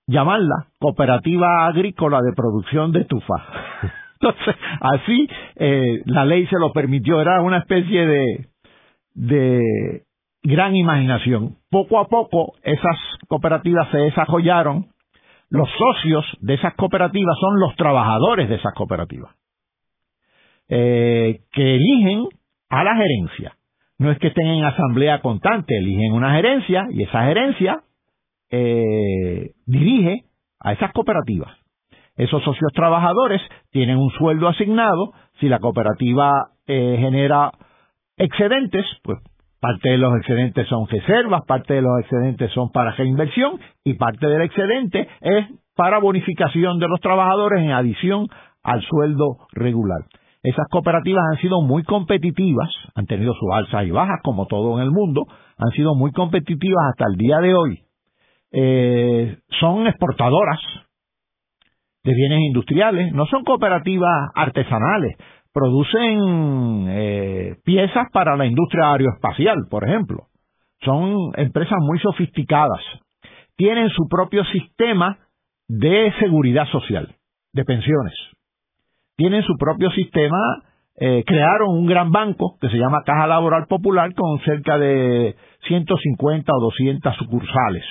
[0.07, 3.43] llamarla Cooperativa Agrícola de Producción de Estufas.
[4.21, 8.49] Entonces, así eh, la ley se lo permitió, era una especie de,
[9.15, 10.03] de
[10.43, 11.57] gran imaginación.
[11.71, 12.97] Poco a poco esas
[13.29, 14.89] cooperativas se desarrollaron,
[15.49, 19.35] los socios de esas cooperativas son los trabajadores de esas cooperativas,
[20.69, 22.27] eh, que eligen
[22.69, 23.57] a la gerencia
[24.01, 27.83] no es que estén en asamblea constante, eligen una gerencia y esa gerencia
[28.51, 30.25] eh, dirige
[30.59, 31.55] a esas cooperativas.
[32.17, 36.33] Esos socios trabajadores tienen un sueldo asignado, si la cooperativa
[36.67, 37.53] eh, genera
[38.17, 39.19] excedentes, pues
[39.61, 44.27] parte de los excedentes son reservas, parte de los excedentes son para reinversión y parte
[44.27, 48.29] del excedente es para bonificación de los trabajadores en adición
[48.63, 50.07] al sueldo regular.
[50.43, 54.85] Esas cooperativas han sido muy competitivas, han tenido sus alzas y bajas como todo en
[54.85, 55.27] el mundo,
[55.59, 57.81] han sido muy competitivas hasta el día de hoy.
[58.53, 60.59] Eh, son exportadoras
[62.05, 65.15] de bienes industriales, no son cooperativas artesanales,
[65.53, 70.29] producen eh, piezas para la industria aeroespacial, por ejemplo.
[70.81, 72.81] Son empresas muy sofisticadas,
[73.57, 75.19] tienen su propio sistema
[75.69, 77.15] de seguridad social,
[77.53, 78.15] de pensiones
[79.21, 80.63] tienen su propio sistema,
[80.97, 85.37] eh, crearon un gran banco que se llama Caja Laboral Popular con cerca de
[85.69, 87.85] 150 o 200 sucursales,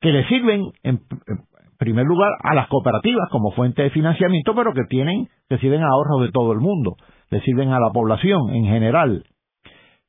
[0.00, 1.00] que le sirven en,
[1.76, 6.32] primer lugar a las cooperativas como fuente de financiamiento, pero que tienen, reciben ahorros de
[6.32, 6.96] todo el mundo,
[7.28, 9.24] le sirven a la población en general.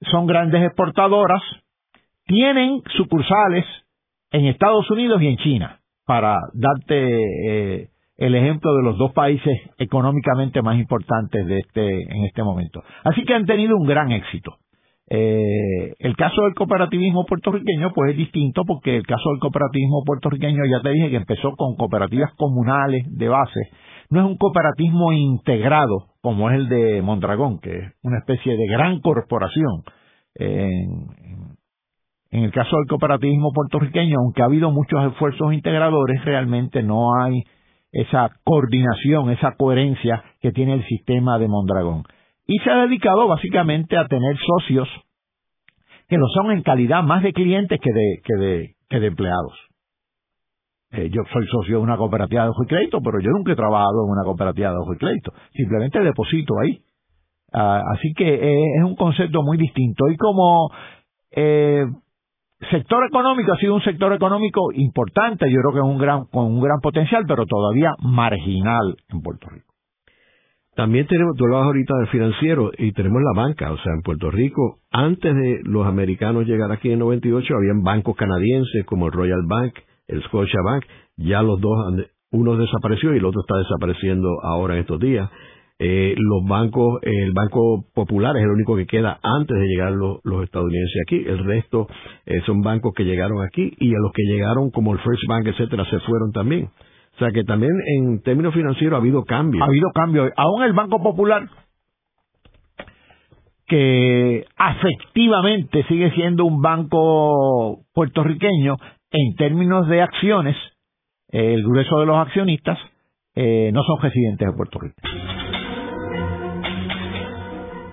[0.10, 1.42] Son grandes exportadoras,
[2.28, 3.66] tienen sucursales
[4.32, 9.54] en Estados Unidos y en China, para darte eh, el ejemplo de los dos países
[9.78, 12.84] económicamente más importantes de este, en este momento.
[13.04, 14.58] Así que han tenido un gran éxito.
[15.10, 20.64] Eh, el caso del cooperativismo puertorriqueño pues es distinto porque el caso del cooperativismo puertorriqueño
[20.66, 23.60] ya te dije que empezó con cooperativas comunales de base.
[24.10, 28.68] No es un cooperativismo integrado como es el de Mondragón, que es una especie de
[28.68, 29.84] gran corporación.
[30.36, 31.08] en,
[32.34, 37.44] en el caso del cooperativismo puertorriqueño, aunque ha habido muchos esfuerzos integradores, realmente no hay
[37.94, 42.04] esa coordinación, esa coherencia que tiene el sistema de Mondragón.
[42.46, 44.90] Y se ha dedicado básicamente a tener socios
[46.10, 49.54] que lo son en calidad más de clientes que de, que de, empleados.
[50.92, 53.56] Eh, yo soy socio de una cooperativa de ojo y crédito, pero yo nunca he
[53.56, 55.32] trabajado en una cooperativa de ojo y crédito.
[55.54, 56.82] Simplemente deposito ahí.
[57.54, 60.10] Ah, así que eh, es un concepto muy distinto.
[60.10, 60.70] Y como
[61.32, 61.86] eh,
[62.70, 66.62] sector económico ha sido un sector económico importante, yo creo que un gran, con un
[66.62, 69.74] gran potencial, pero todavía marginal en Puerto Rico.
[70.76, 74.32] También tenemos, tú hablabas ahorita del financiero y tenemos la banca, o sea, en Puerto
[74.32, 79.44] Rico, antes de los americanos llegar aquí en 98, habían bancos canadienses como el Royal
[79.48, 79.74] Bank,
[80.08, 80.86] el Scotia Bank,
[81.18, 81.78] ya los dos,
[82.32, 85.30] uno desapareció y el otro está desapareciendo ahora en estos días.
[85.86, 90.22] Eh, los bancos, el Banco Popular es el único que queda antes de llegar los,
[90.42, 91.18] estadounidenses aquí.
[91.28, 91.88] El resto
[92.26, 95.46] eh, son bancos que llegaron aquí y a los que llegaron como el First Bank,
[95.48, 96.70] etcétera, se fueron también.
[97.16, 99.62] O sea que también en términos financieros ha habido cambios.
[99.62, 100.32] Ha habido cambios.
[100.38, 101.50] Aún el Banco Popular,
[103.68, 108.78] que afectivamente sigue siendo un banco puertorriqueño,
[109.12, 110.56] en términos de acciones,
[111.28, 112.80] el grueso de los accionistas
[113.36, 114.96] eh, no son residentes de Puerto Rico.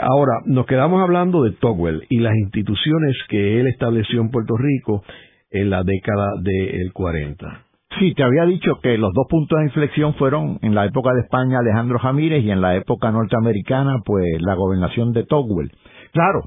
[0.01, 5.03] ahora, nos quedamos hablando de Togwell y las instituciones que él estableció en Puerto Rico
[5.51, 7.65] en la década del 40.
[7.99, 11.21] Sí, te había dicho que los dos puntos de inflexión fueron en la época de
[11.21, 15.71] España Alejandro Jamírez y en la época norteamericana pues la gobernación de Togwell.
[16.11, 16.41] Claro,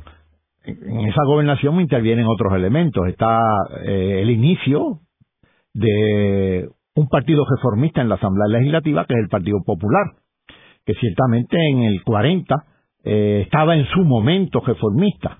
[0.64, 3.06] en esa gobernación intervienen otros elementos.
[3.06, 3.38] Está
[3.84, 5.00] eh, el inicio
[5.72, 10.14] de un partido reformista en la Asamblea Legislativa que es el Partido Popular,
[10.84, 12.54] que ciertamente en el 40
[13.04, 15.38] eh, estaba en su momento reformista.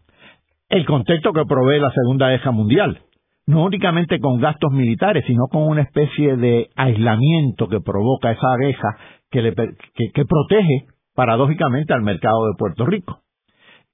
[0.69, 3.01] El contexto que provee la Segunda Guerra Mundial
[3.47, 8.97] no únicamente con gastos militares, sino con una especie de aislamiento que provoca esa abeja
[9.31, 13.21] que, le, que, protege paradójicamente al mercado de Puerto Rico.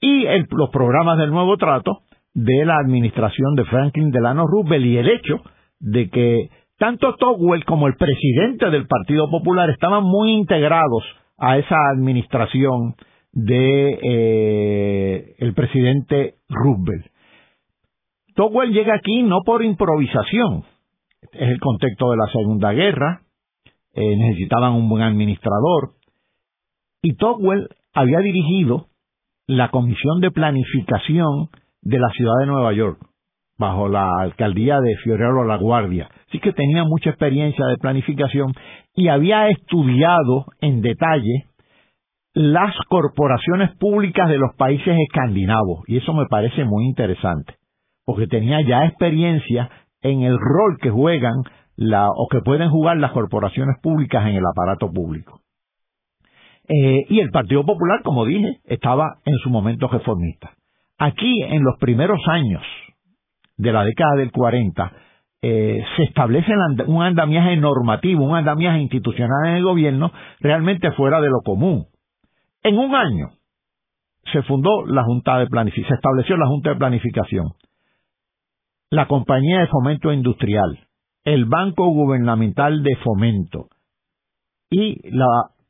[0.01, 2.01] Y los programas del nuevo trato
[2.35, 5.43] de la administración de Franklin Delano Roosevelt y el hecho
[5.79, 11.05] de que tanto Togwell como el presidente del Partido Popular estaban muy integrados
[11.39, 12.95] a esa administración
[13.33, 17.12] de eh, el presidente Roosevelt.
[18.35, 20.65] Togwell llega aquí no por improvisación,
[21.33, 23.23] es el contexto de la Segunda Guerra,
[23.95, 25.91] eh, necesitaban un buen administrador,
[27.03, 28.87] y Togwell había dirigido
[29.47, 31.51] la Comisión de Planificación
[31.83, 32.99] de la Ciudad de Nueva York,
[33.59, 36.09] bajo la alcaldía de Fiorello La Guardia.
[36.29, 38.55] Así que tenía mucha experiencia de planificación
[38.95, 41.49] y había estudiado en detalle
[42.33, 47.62] las corporaciones públicas de los países escandinavos, y eso me parece muy interesante
[48.05, 51.43] porque tenía ya experiencia en el rol que juegan
[51.77, 55.41] la, o que pueden jugar las corporaciones públicas en el aparato público.
[56.69, 60.53] Eh, y el Partido Popular, como dije, estaba en su momento reformista.
[60.99, 62.63] Aquí, en los primeros años
[63.57, 64.93] de la década del 40,
[65.43, 66.53] eh, se establece
[66.87, 71.87] un andamiaje normativo, un andamiaje institucional en el gobierno realmente fuera de lo común.
[72.63, 73.31] En un año
[74.33, 77.55] se fundó la Junta de Planificación, se estableció la Junta de Planificación
[78.93, 80.79] la Compañía de Fomento Industrial,
[81.25, 83.69] el Banco Gubernamental de Fomento
[84.71, 85.01] y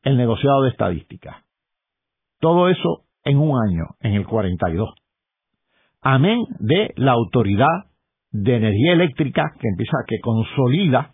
[0.03, 1.45] el negociado de estadística.
[2.41, 4.93] Todo eso en un año, en el 42.
[6.01, 7.85] Amén de la Autoridad
[8.29, 11.11] de Energía Eléctrica que empieza, que consolida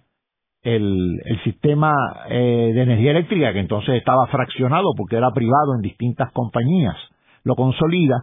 [0.63, 1.93] el, sistema
[2.27, 6.97] eh, de energía eléctrica que entonces estaba fraccionado porque era privado en distintas compañías.
[7.43, 8.19] Lo consolida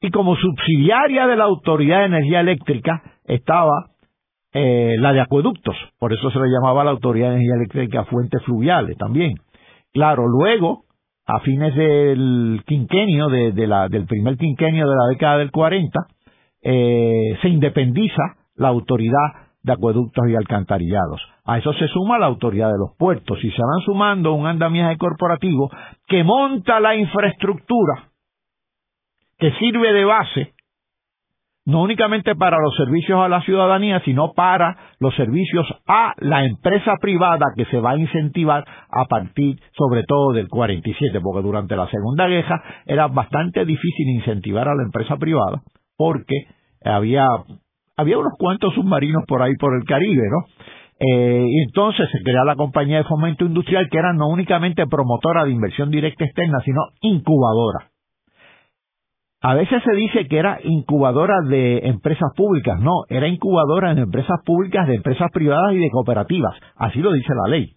[0.00, 3.90] y como subsidiaria de la Autoridad de Energía Eléctrica estaba
[4.52, 8.42] eh, la de acueductos, por eso se le llamaba la Autoridad de Energía Eléctrica Fuentes
[8.44, 9.34] Fluviales también.
[9.92, 10.84] Claro, luego,
[11.26, 16.00] a fines del quinquenio, del primer quinquenio de la década del 40,
[16.62, 21.20] eh, se independiza la Autoridad de acueductos y alcantarillados.
[21.44, 24.96] A eso se suma la autoridad de los puertos y se van sumando un andamiaje
[24.96, 25.70] corporativo
[26.06, 28.10] que monta la infraestructura
[29.38, 30.54] que sirve de base
[31.68, 36.94] no únicamente para los servicios a la ciudadanía, sino para los servicios a la empresa
[36.98, 41.86] privada que se va a incentivar a partir sobre todo del 47, porque durante la
[41.90, 45.60] Segunda Guerra era bastante difícil incentivar a la empresa privada,
[45.98, 46.46] porque
[46.82, 47.26] había,
[47.98, 50.46] había unos cuantos submarinos por ahí por el Caribe, ¿no?
[51.00, 55.44] Eh, y entonces se crea la compañía de fomento industrial que era no únicamente promotora
[55.44, 57.90] de inversión directa externa, sino incubadora.
[59.40, 62.80] A veces se dice que era incubadora de empresas públicas.
[62.80, 66.54] No, era incubadora en empresas públicas, de empresas privadas y de cooperativas.
[66.74, 67.76] Así lo dice la ley.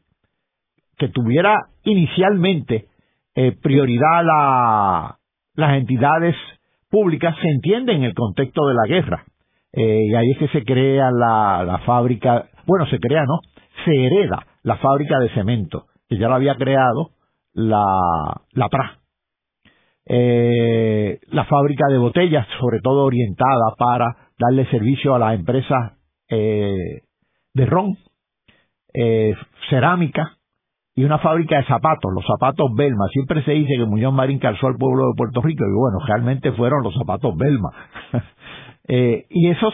[0.98, 2.88] Que tuviera inicialmente
[3.36, 5.18] eh, prioridad la,
[5.54, 6.36] las entidades
[6.90, 9.24] públicas se entiende en el contexto de la guerra.
[9.74, 13.40] Eh, y ahí es que se crea la, la fábrica, bueno, se crea, ¿no?
[13.86, 17.12] Se hereda la fábrica de cemento, que ya la había creado
[17.54, 17.86] la,
[18.54, 19.01] la PRA
[20.06, 25.94] eh, la fábrica de botellas, sobre todo orientada para darle servicio a las empresas
[26.30, 27.02] eh,
[27.54, 27.98] de ron,
[28.94, 29.34] eh,
[29.70, 30.38] cerámica
[30.96, 33.08] y una fábrica de zapatos, los zapatos Belma.
[33.12, 36.52] Siempre se dice que Muñoz Marín calzó al pueblo de Puerto Rico y bueno, realmente
[36.52, 37.70] fueron los zapatos Belma.
[38.88, 39.74] eh, y esos,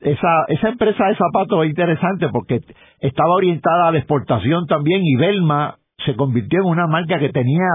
[0.00, 2.60] esa, esa empresa de zapatos es interesante porque
[3.00, 7.66] estaba orientada a la exportación también y Belma se convirtió en una marca que tenía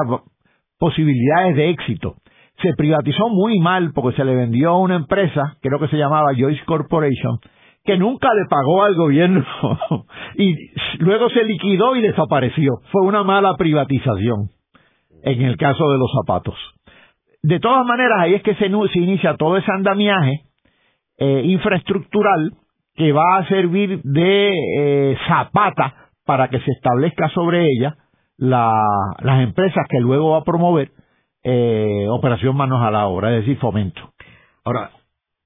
[0.80, 2.16] posibilidades de éxito.
[2.62, 6.34] Se privatizó muy mal porque se le vendió a una empresa, creo que se llamaba
[6.38, 7.40] Joyce Corporation,
[7.84, 9.46] que nunca le pagó al gobierno
[10.36, 10.56] y
[11.00, 12.80] luego se liquidó y desapareció.
[12.92, 14.50] Fue una mala privatización
[15.24, 16.56] en el caso de los zapatos.
[17.44, 20.42] De todas maneras, ahí es que se, inicia todo ese andamiaje
[21.20, 22.54] eh, infraestructural
[22.96, 27.96] que va a servir de eh, zapata para que se establezca sobre ella
[28.38, 30.92] las empresas que luego va a promover
[31.44, 34.02] eh, Operación Manos a la Obra, es decir, fomento.
[34.64, 34.92] Ahora,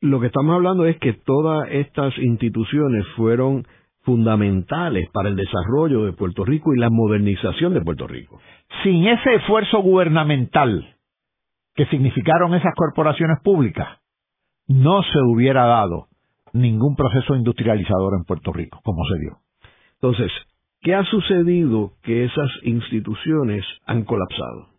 [0.02, 3.68] lo que estamos hablando es que todas estas instituciones fueron
[4.04, 8.40] fundamentales para el desarrollo de Puerto Rico y la modernización de Puerto Rico.
[8.82, 10.96] Sin ese esfuerzo gubernamental
[11.76, 14.00] que significaron esas corporaciones públicas,
[14.68, 16.08] no se hubiera dado
[16.54, 19.38] ningún proceso industrializador en Puerto Rico, como se dio.
[19.96, 20.32] Entonces,
[20.82, 24.70] ¿Qué ha sucedido que esas instituciones han colapsado?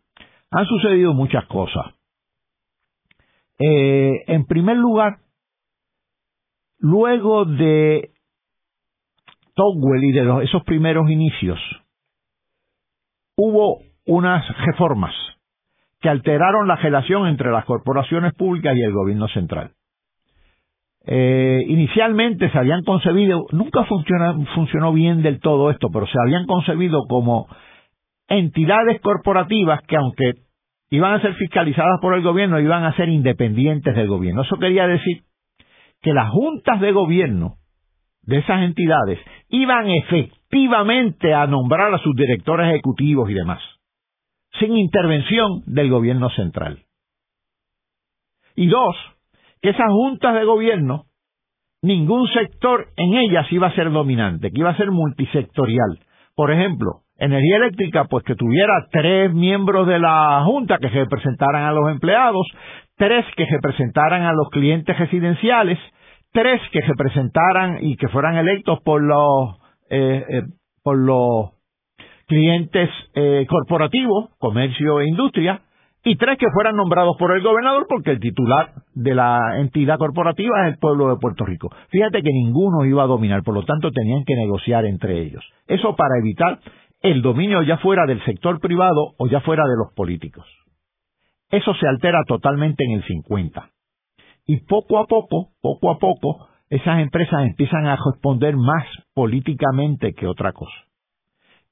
[0.50, 1.94] Han sucedido muchas cosas.
[3.58, 5.18] Eh, en primer lugar,
[6.78, 8.12] luego de
[9.54, 11.58] Togwell y de esos primeros inicios,
[13.36, 15.14] hubo unas reformas
[16.00, 19.74] que alteraron la relación entre las corporaciones públicas y el gobierno central
[21.06, 27.04] eh, inicialmente se habían concebido, nunca funcionó bien del todo esto, pero se habían concebido
[27.08, 27.48] como
[28.28, 30.34] entidades corporativas que aunque
[30.90, 34.42] iban a ser fiscalizadas por el gobierno, iban a ser independientes del gobierno.
[34.42, 35.22] Eso quería decir
[36.02, 37.56] que las juntas de gobierno
[38.22, 43.60] de esas entidades iban efectivamente a nombrar a sus directores ejecutivos y demás,
[44.58, 46.84] sin intervención del gobierno central.
[48.54, 48.96] Y dos,
[49.68, 51.04] esas juntas de gobierno,
[51.82, 55.98] ningún sector en ellas iba a ser dominante, que iba a ser multisectorial.
[56.34, 61.72] Por ejemplo, energía eléctrica, pues que tuviera tres miembros de la Junta que representaran a
[61.72, 62.46] los empleados,
[62.96, 65.78] tres que representaran a los clientes residenciales,
[66.32, 69.56] tres que representaran y que fueran electos por los,
[69.90, 70.42] eh, eh,
[70.82, 71.50] por los
[72.26, 75.62] clientes eh, corporativos, comercio e industria,
[76.02, 80.62] y tres que fueran nombrados por el gobernador porque el titular de la entidad corporativa
[80.66, 81.68] es el pueblo de Puerto Rico.
[81.90, 85.44] Fíjate que ninguno iba a dominar, por lo tanto tenían que negociar entre ellos.
[85.66, 86.60] Eso para evitar
[87.02, 90.46] el dominio ya fuera del sector privado o ya fuera de los políticos.
[91.50, 93.70] Eso se altera totalmente en el 50.
[94.46, 100.26] Y poco a poco, poco a poco, esas empresas empiezan a responder más políticamente que
[100.26, 100.72] otra cosa.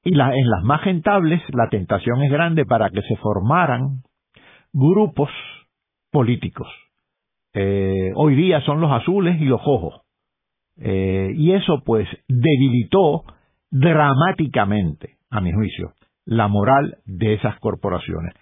[0.03, 4.01] Y en las más rentables, la tentación es grande para que se formaran
[4.73, 5.29] grupos
[6.11, 6.67] políticos.
[7.53, 10.01] Eh, hoy día son los azules y los rojos.
[10.77, 13.23] Eh, y eso pues debilitó
[13.69, 15.93] dramáticamente, a mi juicio,
[16.25, 18.33] la moral de esas corporaciones.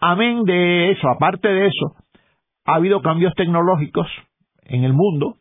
[0.00, 1.94] Amén de eso, aparte de eso,
[2.66, 4.06] ha habido cambios tecnológicos
[4.62, 5.36] en el mundo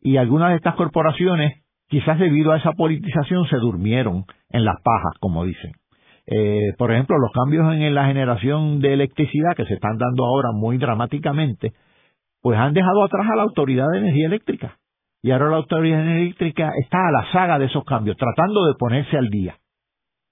[0.00, 5.12] y algunas de estas corporaciones, quizás debido a esa politización, se durmieron en las pajas,
[5.20, 5.72] como dicen.
[6.26, 10.50] Eh, por ejemplo, los cambios en la generación de electricidad que se están dando ahora
[10.52, 11.72] muy dramáticamente,
[12.42, 14.76] pues han dejado atrás a la Autoridad de Energía Eléctrica.
[15.22, 19.18] Y ahora la Autoridad Eléctrica está a la saga de esos cambios, tratando de ponerse
[19.18, 19.56] al día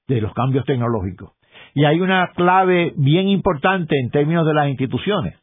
[0.07, 1.33] de los cambios tecnológicos.
[1.75, 5.37] Y hay una clave bien importante en términos de las instituciones.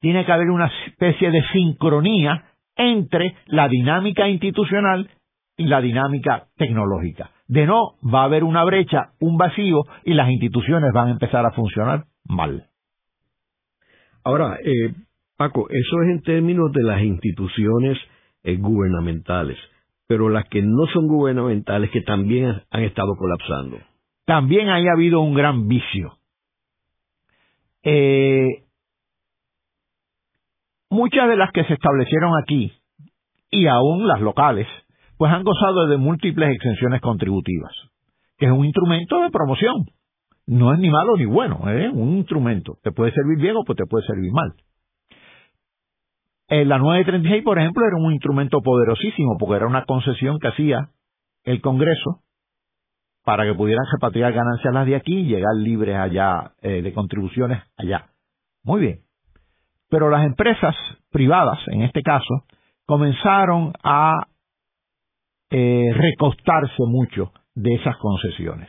[0.00, 2.44] Tiene que haber una especie de sincronía
[2.76, 5.10] entre la dinámica institucional
[5.56, 7.30] y la dinámica tecnológica.
[7.48, 11.46] De no, va a haber una brecha, un vacío y las instituciones van a empezar
[11.46, 12.68] a funcionar mal.
[14.22, 14.94] Ahora, eh,
[15.38, 17.96] Paco, eso es en términos de las instituciones
[18.42, 19.56] eh, gubernamentales,
[20.06, 23.78] pero las que no son gubernamentales que también han estado colapsando.
[24.26, 26.18] También ahí ha habido un gran vicio.
[27.82, 28.64] Eh,
[30.90, 32.72] muchas de las que se establecieron aquí,
[33.50, 34.66] y aún las locales,
[35.18, 37.72] pues han gozado de múltiples exenciones contributivas,
[38.38, 39.84] que es un instrumento de promoción.
[40.46, 42.78] No es ni malo ni bueno, es un instrumento.
[42.82, 44.54] Te puede servir bien o pues te puede servir mal.
[46.48, 50.88] En la 936, por ejemplo, era un instrumento poderosísimo porque era una concesión que hacía
[51.44, 52.22] el Congreso
[53.24, 57.62] para que pudieran repatriar ganancias las de aquí y llegar libres allá eh, de contribuciones
[57.76, 58.06] allá.
[58.62, 59.00] Muy bien.
[59.90, 60.74] Pero las empresas
[61.10, 62.44] privadas, en este caso,
[62.86, 64.28] comenzaron a
[65.50, 68.68] eh, recostarse mucho de esas concesiones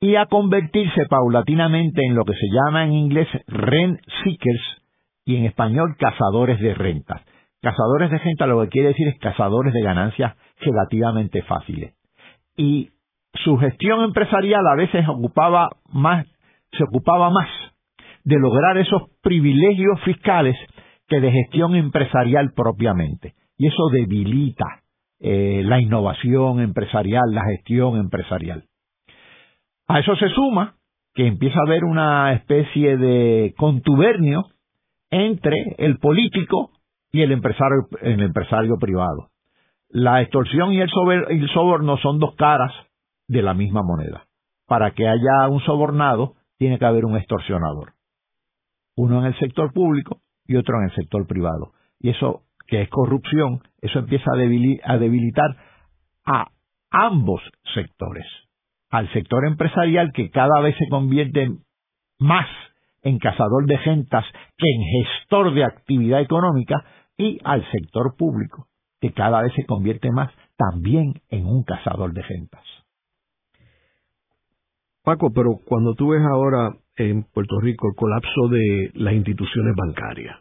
[0.00, 4.82] y a convertirse paulatinamente en lo que se llama en inglés rent seekers
[5.24, 7.22] y en español cazadores de rentas.
[7.62, 11.94] Cazadores de renta lo que quiere decir es cazadores de ganancias relativamente fáciles.
[12.56, 12.90] Y
[13.44, 16.26] su gestión empresarial a veces ocupaba más,
[16.72, 17.48] se ocupaba más
[18.24, 20.56] de lograr esos privilegios fiscales
[21.08, 23.34] que de gestión empresarial propiamente.
[23.58, 24.82] Y eso debilita
[25.20, 28.64] eh, la innovación empresarial, la gestión empresarial.
[29.88, 30.74] A eso se suma
[31.14, 34.44] que empieza a haber una especie de contubernio
[35.10, 36.72] entre el político
[37.12, 39.30] y el empresario, el empresario privado.
[39.88, 40.90] La extorsión y el,
[41.28, 42.72] el soborno son dos caras
[43.28, 44.26] de la misma moneda.
[44.66, 47.92] Para que haya un sobornado, tiene que haber un extorsionador.
[48.96, 51.72] Uno en el sector público y otro en el sector privado.
[52.00, 55.56] Y eso que es corrupción, eso empieza a debilitar
[56.24, 56.48] a
[56.90, 57.40] ambos
[57.74, 58.26] sectores.
[58.90, 61.50] Al sector empresarial que cada vez se convierte
[62.18, 62.48] más
[63.02, 64.24] en cazador de gentas
[64.56, 66.84] que en gestor de actividad económica
[67.16, 68.66] y al sector público
[69.00, 72.64] que cada vez se convierte más también en un cazador de gentas.
[75.04, 80.36] Paco, pero cuando tú ves ahora en Puerto Rico el colapso de las instituciones bancarias,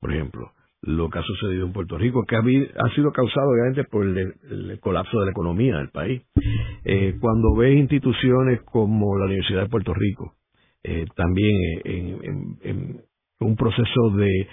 [0.00, 0.52] por ejemplo,
[0.82, 5.18] lo que ha sucedido en Puerto Rico, que ha, sido causado obviamente por el, colapso
[5.18, 6.22] de la economía del país.
[6.84, 10.34] Eh, cuando ves instituciones como la Universidad de Puerto Rico,
[10.82, 13.00] eh, también en,
[13.40, 14.48] un proceso de,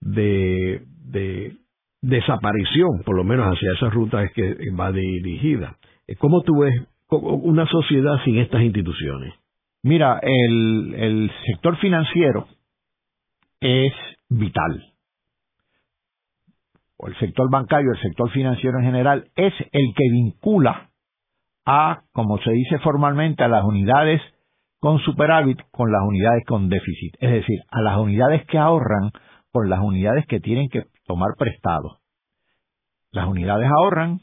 [0.00, 1.56] de,
[2.02, 5.76] desaparición, por lo menos hacia esa ruta es que va dirigida.
[6.06, 6.74] Eh, ¿Cómo tú ves
[7.08, 9.34] una sociedad sin estas instituciones?
[9.82, 12.48] Mira, el sector financiero
[13.60, 13.92] es
[14.28, 14.95] vital
[16.98, 20.90] o el sector bancario, el sector financiero en general, es el que vincula
[21.64, 24.22] a, como se dice formalmente, a las unidades
[24.80, 27.14] con superávit con las unidades con déficit.
[27.20, 29.10] Es decir, a las unidades que ahorran
[29.50, 31.98] con las unidades que tienen que tomar prestado.
[33.10, 34.20] Las unidades ahorran,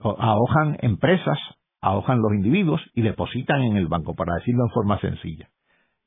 [0.00, 1.38] ahojan empresas,
[1.80, 5.48] ahojan los individuos y depositan en el banco, para decirlo en forma sencilla.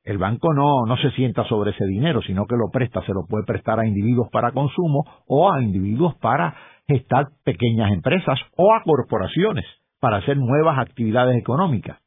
[0.08, 3.26] El banco no, no se sienta sobre ese dinero, sino que lo presta, se lo
[3.28, 6.55] puede prestar a individuos para consumo o a individuos para
[6.88, 9.66] gestar pequeñas empresas o a corporaciones
[9.99, 11.99] para hacer nuevas actividades económicas.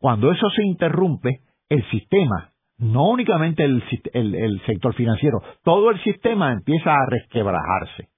[0.00, 3.82] Cuando eso se interrumpe, el sistema, no únicamente el,
[4.14, 8.08] el sector financiero, todo el sistema empieza a resquebrajarse.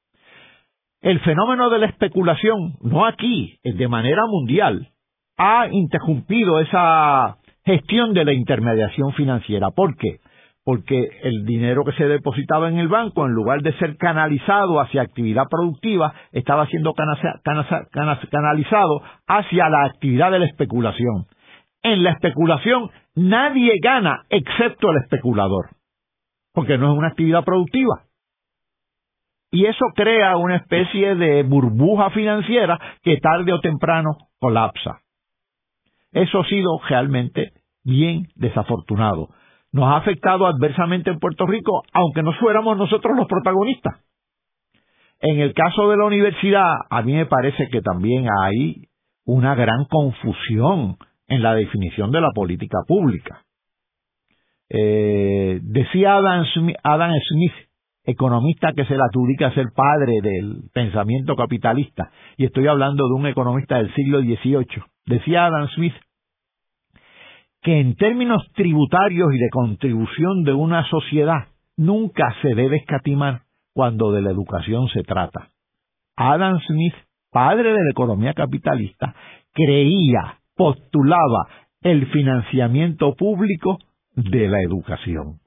[1.00, 4.90] El fenómeno de la especulación, no aquí, de manera mundial,
[5.36, 9.70] ha interrumpido esa gestión de la intermediación financiera.
[9.70, 10.18] ¿Por qué?
[10.64, 15.02] Porque el dinero que se depositaba en el banco, en lugar de ser canalizado hacia
[15.02, 21.26] actividad productiva, estaba siendo canalizado hacia la actividad de la especulación.
[21.82, 25.66] En la especulación nadie gana excepto el especulador,
[26.54, 28.04] porque no es una actividad productiva.
[29.50, 35.03] Y eso crea una especie de burbuja financiera que tarde o temprano colapsa.
[36.14, 37.52] Eso ha sido realmente
[37.84, 39.28] bien desafortunado.
[39.72, 44.00] Nos ha afectado adversamente en Puerto Rico, aunque no fuéramos nosotros los protagonistas.
[45.20, 48.88] En el caso de la universidad, a mí me parece que también hay
[49.24, 50.96] una gran confusión
[51.26, 53.42] en la definición de la política pública.
[54.68, 57.52] Eh, decía Adam Smith,
[58.04, 63.14] economista que se la adjudica a ser padre del pensamiento capitalista, y estoy hablando de
[63.14, 65.94] un economista del siglo XVIII, decía Adam Smith
[67.64, 71.48] que en términos tributarios y de contribución de una sociedad
[71.78, 73.40] nunca se debe escatimar
[73.72, 75.48] cuando de la educación se trata.
[76.14, 76.94] Adam Smith,
[77.32, 79.14] padre de la economía capitalista,
[79.52, 81.48] creía, postulaba
[81.80, 83.78] el financiamiento público
[84.14, 85.40] de la educación.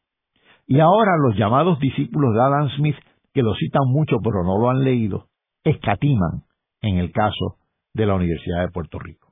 [0.68, 2.98] Y ahora los llamados discípulos de Adam Smith,
[3.34, 5.28] que lo citan mucho pero no lo han leído,
[5.64, 6.44] escatiman
[6.82, 7.56] en el caso
[7.94, 9.30] de la Universidad de Puerto Rico.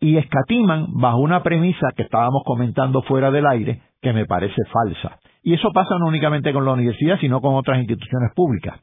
[0.00, 5.20] Y escatiman bajo una premisa que estábamos comentando fuera del aire, que me parece falsa.
[5.42, 8.80] Y eso pasa no únicamente con la universidad, sino con otras instituciones públicas.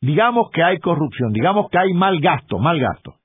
[0.00, 3.16] Digamos que hay corrupción, digamos que hay mal gasto, mal gasto.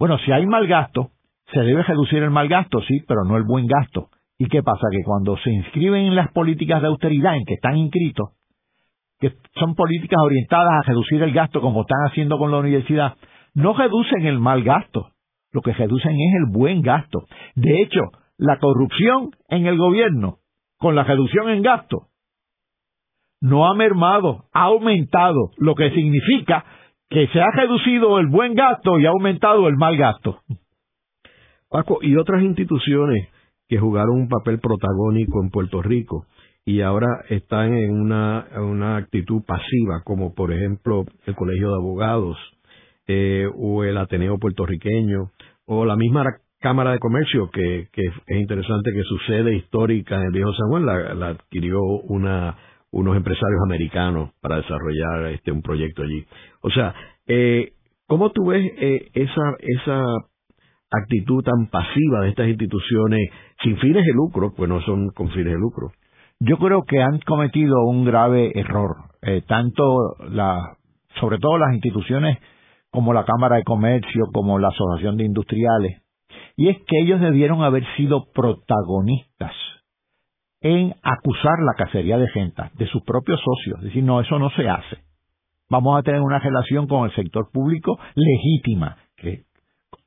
[0.00, 1.10] Bueno, si hay mal gasto,
[1.52, 4.10] se debe reducir el mal gasto, sí, pero no el buen gasto.
[4.38, 4.86] ¿Y qué pasa?
[4.90, 8.30] Que cuando se inscriben en las políticas de austeridad en que están inscritos,
[9.18, 13.16] que son políticas orientadas a reducir el gasto como están haciendo con la universidad,
[13.54, 15.10] no reducen el mal gasto,
[15.50, 17.24] lo que reducen es el buen gasto.
[17.56, 18.00] De hecho,
[18.36, 20.38] la corrupción en el gobierno,
[20.78, 22.06] con la reducción en gasto,
[23.40, 26.64] no ha mermado, ha aumentado, lo que significa
[27.08, 30.42] que se ha reducido el buen gasto y ha aumentado el mal gasto.
[31.68, 33.28] Paco, y otras instituciones
[33.68, 36.26] que jugaron un papel protagónico en Puerto Rico
[36.64, 42.36] y ahora están en una, una actitud pasiva, como por ejemplo el Colegio de Abogados
[43.06, 45.30] eh, o el Ateneo puertorriqueño
[45.64, 46.24] o la misma
[46.60, 50.68] Cámara de Comercio, que, que es interesante que su sede histórica en el Viejo San
[50.68, 52.56] Juan la, adquirió una,
[52.90, 56.26] unos empresarios americanos para desarrollar este un proyecto allí.
[56.60, 56.94] O sea,
[57.28, 57.72] eh,
[58.06, 60.04] ¿cómo tú ves eh, esa, esa
[60.90, 63.30] actitud tan pasiva de estas instituciones
[63.62, 65.92] sin fines de lucro, pues no son con fines de lucro.
[66.40, 70.76] Yo creo que han cometido un grave error, eh, tanto la,
[71.20, 72.38] sobre todo las instituciones
[72.90, 76.02] como la Cámara de Comercio, como la Asociación de Industriales,
[76.56, 79.52] y es que ellos debieron haber sido protagonistas
[80.60, 84.68] en acusar la cacería de gente, de sus propios socios, decir, no, eso no se
[84.68, 84.98] hace.
[85.70, 89.44] Vamos a tener una relación con el sector público legítima, que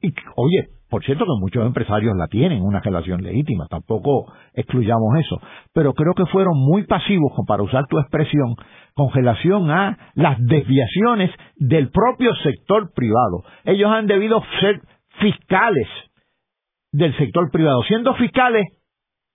[0.01, 5.39] y, oye, por cierto que muchos empresarios la tienen, una relación legítima, tampoco excluyamos eso,
[5.73, 8.55] pero creo que fueron muy pasivos, para usar tu expresión,
[8.93, 13.43] con relación a las desviaciones del propio sector privado.
[13.63, 14.81] Ellos han debido ser
[15.19, 15.87] fiscales
[16.91, 17.83] del sector privado.
[17.83, 18.65] Siendo fiscales,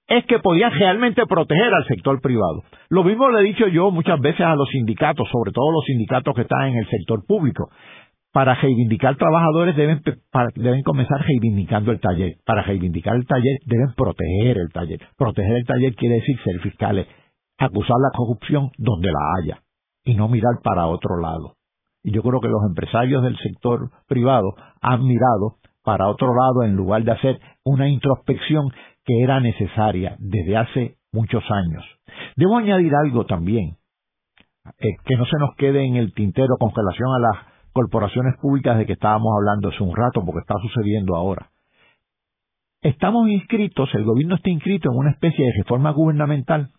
[0.08, 2.62] es que podían realmente proteger al sector privado.
[2.90, 6.34] Lo mismo le he dicho yo muchas veces a los sindicatos, sobre todo los sindicatos
[6.34, 7.70] que están en el sector público
[8.36, 10.02] para reivindicar trabajadores deben,
[10.56, 12.36] deben comenzar reivindicando el taller.
[12.44, 15.00] Para reivindicar el taller deben proteger el taller.
[15.16, 17.06] Proteger el taller quiere decir ser fiscales,
[17.56, 19.62] acusar la corrupción donde la haya
[20.04, 21.54] y no mirar para otro lado.
[22.02, 26.76] Y yo creo que los empresarios del sector privado han mirado para otro lado en
[26.76, 28.68] lugar de hacer una introspección
[29.06, 31.82] que era necesaria desde hace muchos años.
[32.36, 33.78] Debo añadir algo también,
[34.78, 38.78] eh, que no se nos quede en el tintero con relación a las corporaciones públicas
[38.78, 41.50] de que estábamos hablando hace un rato, porque está sucediendo ahora.
[42.80, 46.70] Estamos inscritos, el gobierno está inscrito en una especie de reforma gubernamental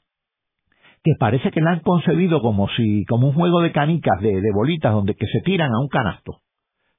[1.03, 4.51] que parece que la han concebido como si, como un juego de canicas, de, de
[4.51, 6.39] bolitas, donde que se tiran a un canasto.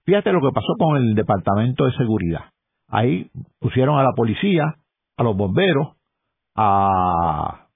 [0.05, 2.53] Fíjate lo que pasó con el Departamento de Seguridad.
[2.86, 4.76] Ahí pusieron a la policía,
[5.16, 5.96] a los bomberos,
[6.55, 7.68] a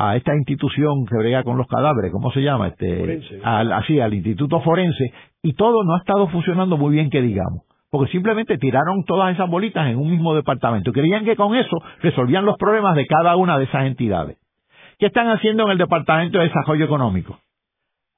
[0.00, 2.68] a esta institución que brega con los cadáveres, ¿cómo se llama?
[2.68, 7.20] Este, al, así, al Instituto Forense, y todo no ha estado funcionando muy bien, que
[7.20, 7.64] digamos.
[7.90, 10.92] Porque simplemente tiraron todas esas bolitas en un mismo departamento.
[10.92, 14.38] Creían que con eso resolvían los problemas de cada una de esas entidades.
[15.00, 17.40] ¿Qué están haciendo en el Departamento de Desarrollo Económico?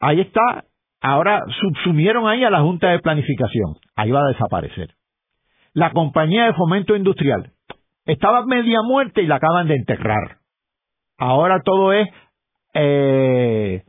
[0.01, 0.65] Ahí está,
[1.01, 3.77] ahora subsumieron ahí a la Junta de Planificación.
[3.97, 4.91] Ahí va a desaparecer.
[5.73, 7.53] La compañía de fomento industrial
[8.05, 10.40] estaba media muerte y la acaban de enterrar.
[11.21, 12.09] Ahora todo es
[12.73, 13.83] eh,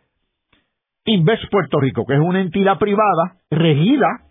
[1.05, 4.27] Invest Puerto Rico, que es una entidad privada regida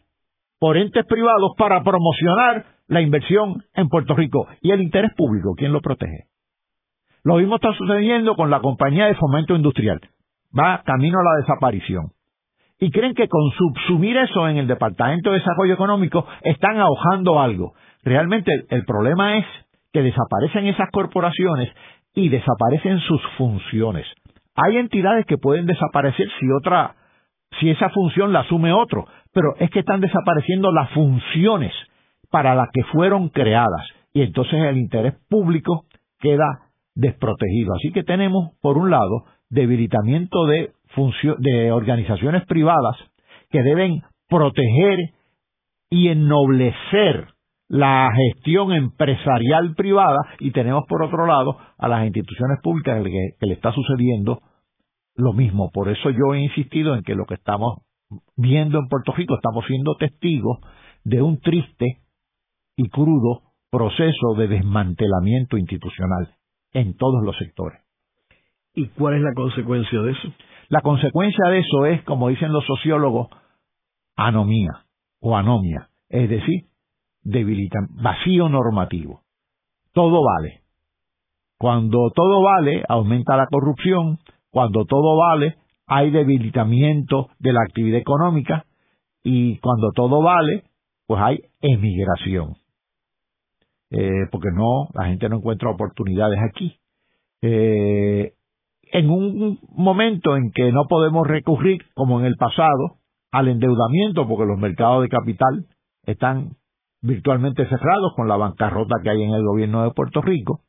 [0.58, 4.46] por entes privados para promocionar la inversión en Puerto Rico.
[4.60, 5.54] ¿Y el interés público?
[5.56, 6.26] ¿Quién lo protege?
[7.24, 9.98] Lo mismo está sucediendo con la compañía de fomento industrial.
[10.56, 12.12] Va camino a la desaparición.
[12.78, 17.72] Y creen que con subsumir eso en el Departamento de Desarrollo Económico están ahojando algo.
[18.02, 19.46] Realmente el problema es
[19.92, 21.70] que desaparecen esas corporaciones
[22.14, 24.06] y desaparecen sus funciones.
[24.56, 26.96] Hay entidades que pueden desaparecer si otra,
[27.58, 31.72] si esa función la asume otro, pero es que están desapareciendo las funciones
[32.30, 35.84] para las que fueron creadas y entonces el interés público
[36.18, 37.76] queda desprotegidos.
[37.76, 40.72] Así que tenemos, por un lado, debilitamiento de,
[41.38, 42.96] de organizaciones privadas
[43.50, 44.98] que deben proteger
[45.90, 47.28] y ennoblecer
[47.70, 53.54] la gestión empresarial privada y tenemos por otro lado a las instituciones públicas que, le
[53.54, 54.42] está sucediendo
[55.14, 55.70] lo mismo.
[55.70, 57.82] Por eso yo he insistido en que lo que estamos
[58.36, 60.58] viendo en Puerto Rico, estamos siendo testigos
[61.04, 62.00] de un triste
[62.76, 66.34] y crudo proceso de desmantelamiento institucional
[66.72, 67.80] en todos los sectores.
[68.74, 70.28] ¿Y cuál es la consecuencia de eso?
[70.70, 73.28] La consecuencia de eso es, como dicen los sociólogos,
[74.16, 74.86] anomía
[75.20, 76.69] o anomia, es decir,
[77.22, 79.22] debilitan, vacío normativo.
[79.92, 80.62] Todo vale.
[81.58, 84.18] Cuando todo vale, aumenta la corrupción,
[84.50, 85.56] cuando todo vale,
[85.86, 88.64] hay debilitamiento de la actividad económica
[89.22, 90.64] y cuando todo vale,
[91.06, 92.54] pues hay emigración.
[93.90, 96.76] Eh, porque no, la gente no encuentra oportunidades aquí.
[97.42, 98.34] Eh,
[98.92, 102.98] en un momento en que no podemos recurrir, como en el pasado,
[103.32, 105.66] al endeudamiento, porque los mercados de capital
[106.04, 106.56] están
[107.02, 110.60] virtualmente cerrados con la bancarrota que hay en el gobierno de Puerto Rico,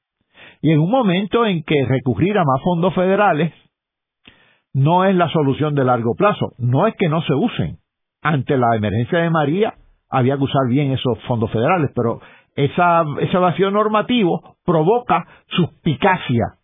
[0.61, 3.53] y en un momento en que recurrir a más fondos federales
[4.73, 7.77] no es la solución de largo plazo, no es que no se usen.
[8.21, 9.73] Ante la emergencia de María
[10.09, 12.21] había que usar bien esos fondos federales, pero
[12.55, 16.57] esa, ese vacío normativo provoca suspicacia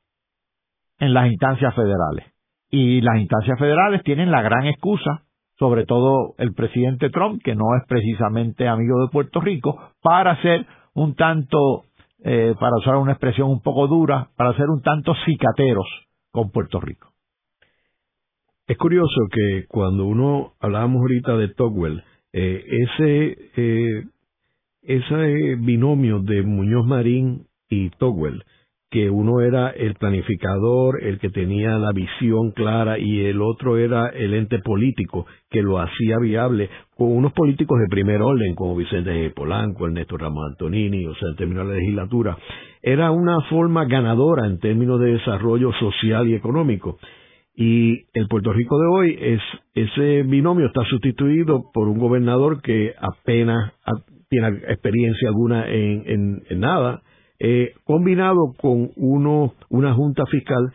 [1.00, 2.26] en las instancias federales.
[2.70, 5.24] Y las instancias federales tienen la gran excusa
[5.60, 10.66] sobre todo el presidente Trump, que no es precisamente amigo de Puerto Rico, para ser
[10.94, 11.86] un tanto,
[12.24, 15.88] eh, para usar una expresión un poco dura, para ser un tanto cicateros
[16.32, 17.10] con Puerto Rico.
[18.68, 22.04] Es curioso que cuando uno hablábamos ahorita de Togwell,
[22.34, 24.04] eh, ese, eh,
[24.82, 28.44] ese binomio de Muñoz Marín y Togwell
[28.90, 34.08] que uno era el planificador, el que tenía la visión clara y el otro era
[34.08, 39.12] el ente político que lo hacía viable con unos políticos de primer orden como Vicente
[39.12, 39.34] G.
[39.34, 42.38] Polanco, Ernesto Ramos Antonini, o sea, en términos de la legislatura.
[42.82, 46.98] Era una forma ganadora en términos de desarrollo social y económico.
[47.56, 49.42] Y el Puerto Rico de hoy es
[49.74, 53.74] ese binomio está sustituido por un gobernador que apenas
[54.30, 57.02] tiene experiencia alguna en, en nada
[57.40, 60.72] eh, combinado con uno, una junta fiscal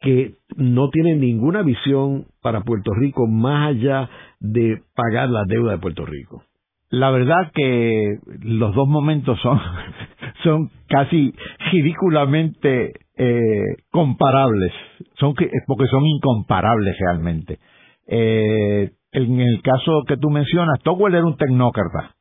[0.00, 4.08] que no tiene ninguna visión para Puerto Rico más allá
[4.40, 6.44] de pagar la deuda de Puerto Rico.
[6.90, 9.58] La verdad que los dos momentos son,
[10.44, 11.34] son casi
[11.72, 14.72] ridículamente eh, comparables,
[15.18, 15.34] son
[15.66, 17.58] porque son incomparables realmente.
[18.06, 22.14] Eh, en el caso que tú mencionas, Togwell era un tecnócrata,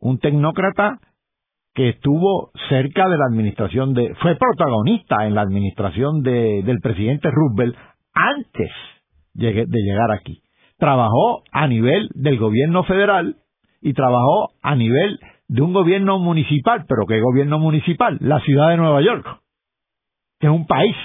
[0.00, 1.00] un tecnócrata
[1.76, 7.28] que estuvo cerca de la administración de, fue protagonista en la administración de, del presidente
[7.30, 7.76] Roosevelt
[8.14, 8.70] antes
[9.34, 10.40] de llegar aquí.
[10.78, 13.36] Trabajó a nivel del gobierno federal
[13.82, 15.18] y trabajó a nivel
[15.48, 18.16] de un gobierno municipal, pero ¿qué gobierno municipal?
[18.20, 19.26] La ciudad de Nueva York,
[20.40, 20.96] que es un país,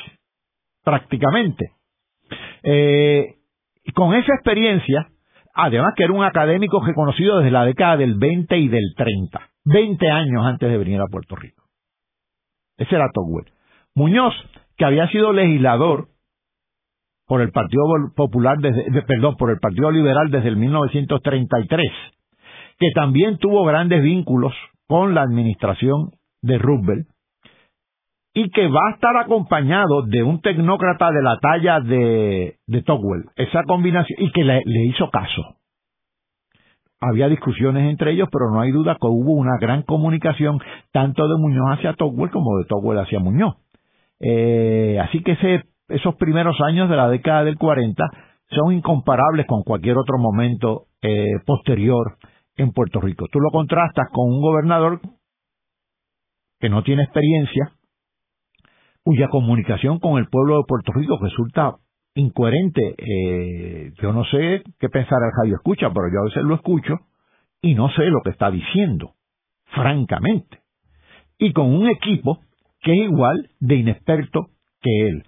[0.86, 1.72] prácticamente.
[2.64, 3.36] Eh,
[3.94, 5.10] con esa experiencia,
[5.54, 10.10] además que era un académico reconocido desde la década del 20 y del 30 20
[10.10, 11.64] años antes de venir a Puerto Rico.
[12.78, 13.52] Ese era Togwell.
[13.96, 14.34] Muñoz,
[14.78, 16.08] que había sido legislador
[17.28, 17.84] por el Partido
[18.16, 21.92] Popular, desde, perdón, por el Partido Liberal desde el 1933,
[22.80, 24.54] que también tuvo grandes vínculos
[24.88, 27.08] con la administración de Roosevelt,
[28.34, 33.26] y que va a estar acompañado de un tecnócrata de la talla de, de Togwell,
[33.36, 35.61] esa combinación, y que le hizo caso
[37.02, 40.60] había discusiones entre ellos, pero no hay duda que hubo una gran comunicación
[40.92, 43.56] tanto de Muñoz hacia Togwell como de Togwell hacia Muñoz.
[44.20, 45.36] Eh, así que
[45.90, 48.04] esos primeros años de la década del 40
[48.52, 52.18] son incomparables con cualquier otro momento eh, posterior
[52.56, 53.26] en Puerto Rico.
[53.32, 55.02] Tú lo contrastas con un gobernador
[56.60, 57.72] que no tiene experiencia,
[59.04, 61.78] cuya comunicación con el pueblo de Puerto Rico resulta
[62.16, 62.96] incoherente.
[62.98, 67.00] Eh, yo no sé qué pensar el radio escucha, pero yo a veces lo escucho
[67.62, 69.14] y no sé lo que está diciendo,
[69.74, 70.60] francamente.
[71.38, 72.40] Y con un equipo
[72.82, 74.48] que es igual de inexperto
[74.82, 75.24] que él.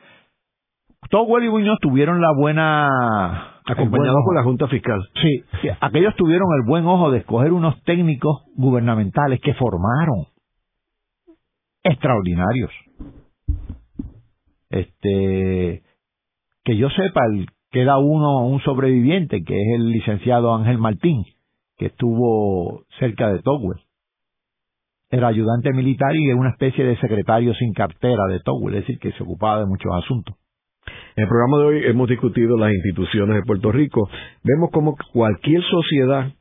[1.10, 3.50] Togwell y Muñoz tuvieron la buena...
[3.66, 5.00] Acompañados por la Junta Fiscal.
[5.22, 5.44] Sí,
[5.80, 10.26] aquellos tuvieron el buen ojo de escoger unos técnicos gubernamentales que formaron.
[11.84, 12.72] Extraordinarios.
[14.70, 15.84] Este,
[16.64, 17.22] que yo sepa,
[17.72, 21.26] queda uno, un sobreviviente, que es el licenciado Ángel Martín,
[21.78, 23.80] que estuvo cerca de Togwell.
[25.10, 29.12] era ayudante militar y una especie de secretario sin cartera de Towell, es decir, que
[29.12, 30.36] se ocupaba de muchos asuntos.
[31.16, 34.10] En el programa de hoy hemos discutido las instituciones de Puerto Rico.
[34.44, 36.34] Vemos como cualquier sociedad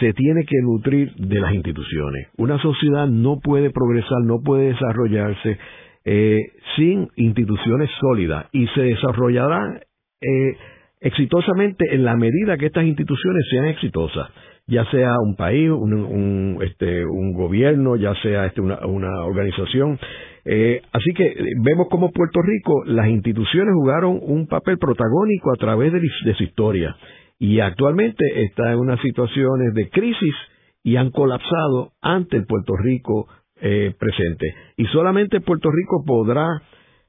[0.00, 2.28] se tiene que nutrir de las instituciones.
[2.38, 5.58] Una sociedad no puede progresar, no puede desarrollarse
[6.04, 6.40] eh,
[6.76, 9.80] sin instituciones sólidas y se desarrollará
[10.20, 10.56] eh,
[11.00, 14.30] exitosamente en la medida que estas instituciones sean exitosas
[14.66, 18.78] ya sea un país, un, este, un gobierno, ya sea este, una,
[19.24, 19.98] organización.
[20.44, 25.92] Eh, así que vemos como Puerto Rico las instituciones jugaron un papel protagónico a través
[25.92, 26.96] de, de su historia
[27.38, 30.34] y actualmente está en unas situaciones de crisis
[30.82, 33.26] y han colapsado ante el Puerto Rico
[33.60, 34.54] eh, presente.
[34.76, 36.46] Y solamente Puerto Rico podrá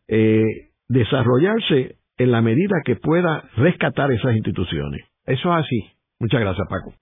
[0.08, 0.44] eh,
[0.88, 5.06] desarrollarse en la medida que pueda rescatar esas instituciones.
[5.26, 5.82] Eso es así.
[6.20, 6.94] Muchas gracias, Paco.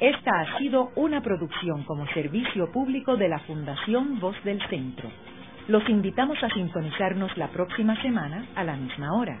[0.00, 5.08] Esta ha sido una producción como servicio público de la Fundación Voz del Centro.
[5.66, 9.40] Los invitamos a sintonizarnos la próxima semana a la misma hora.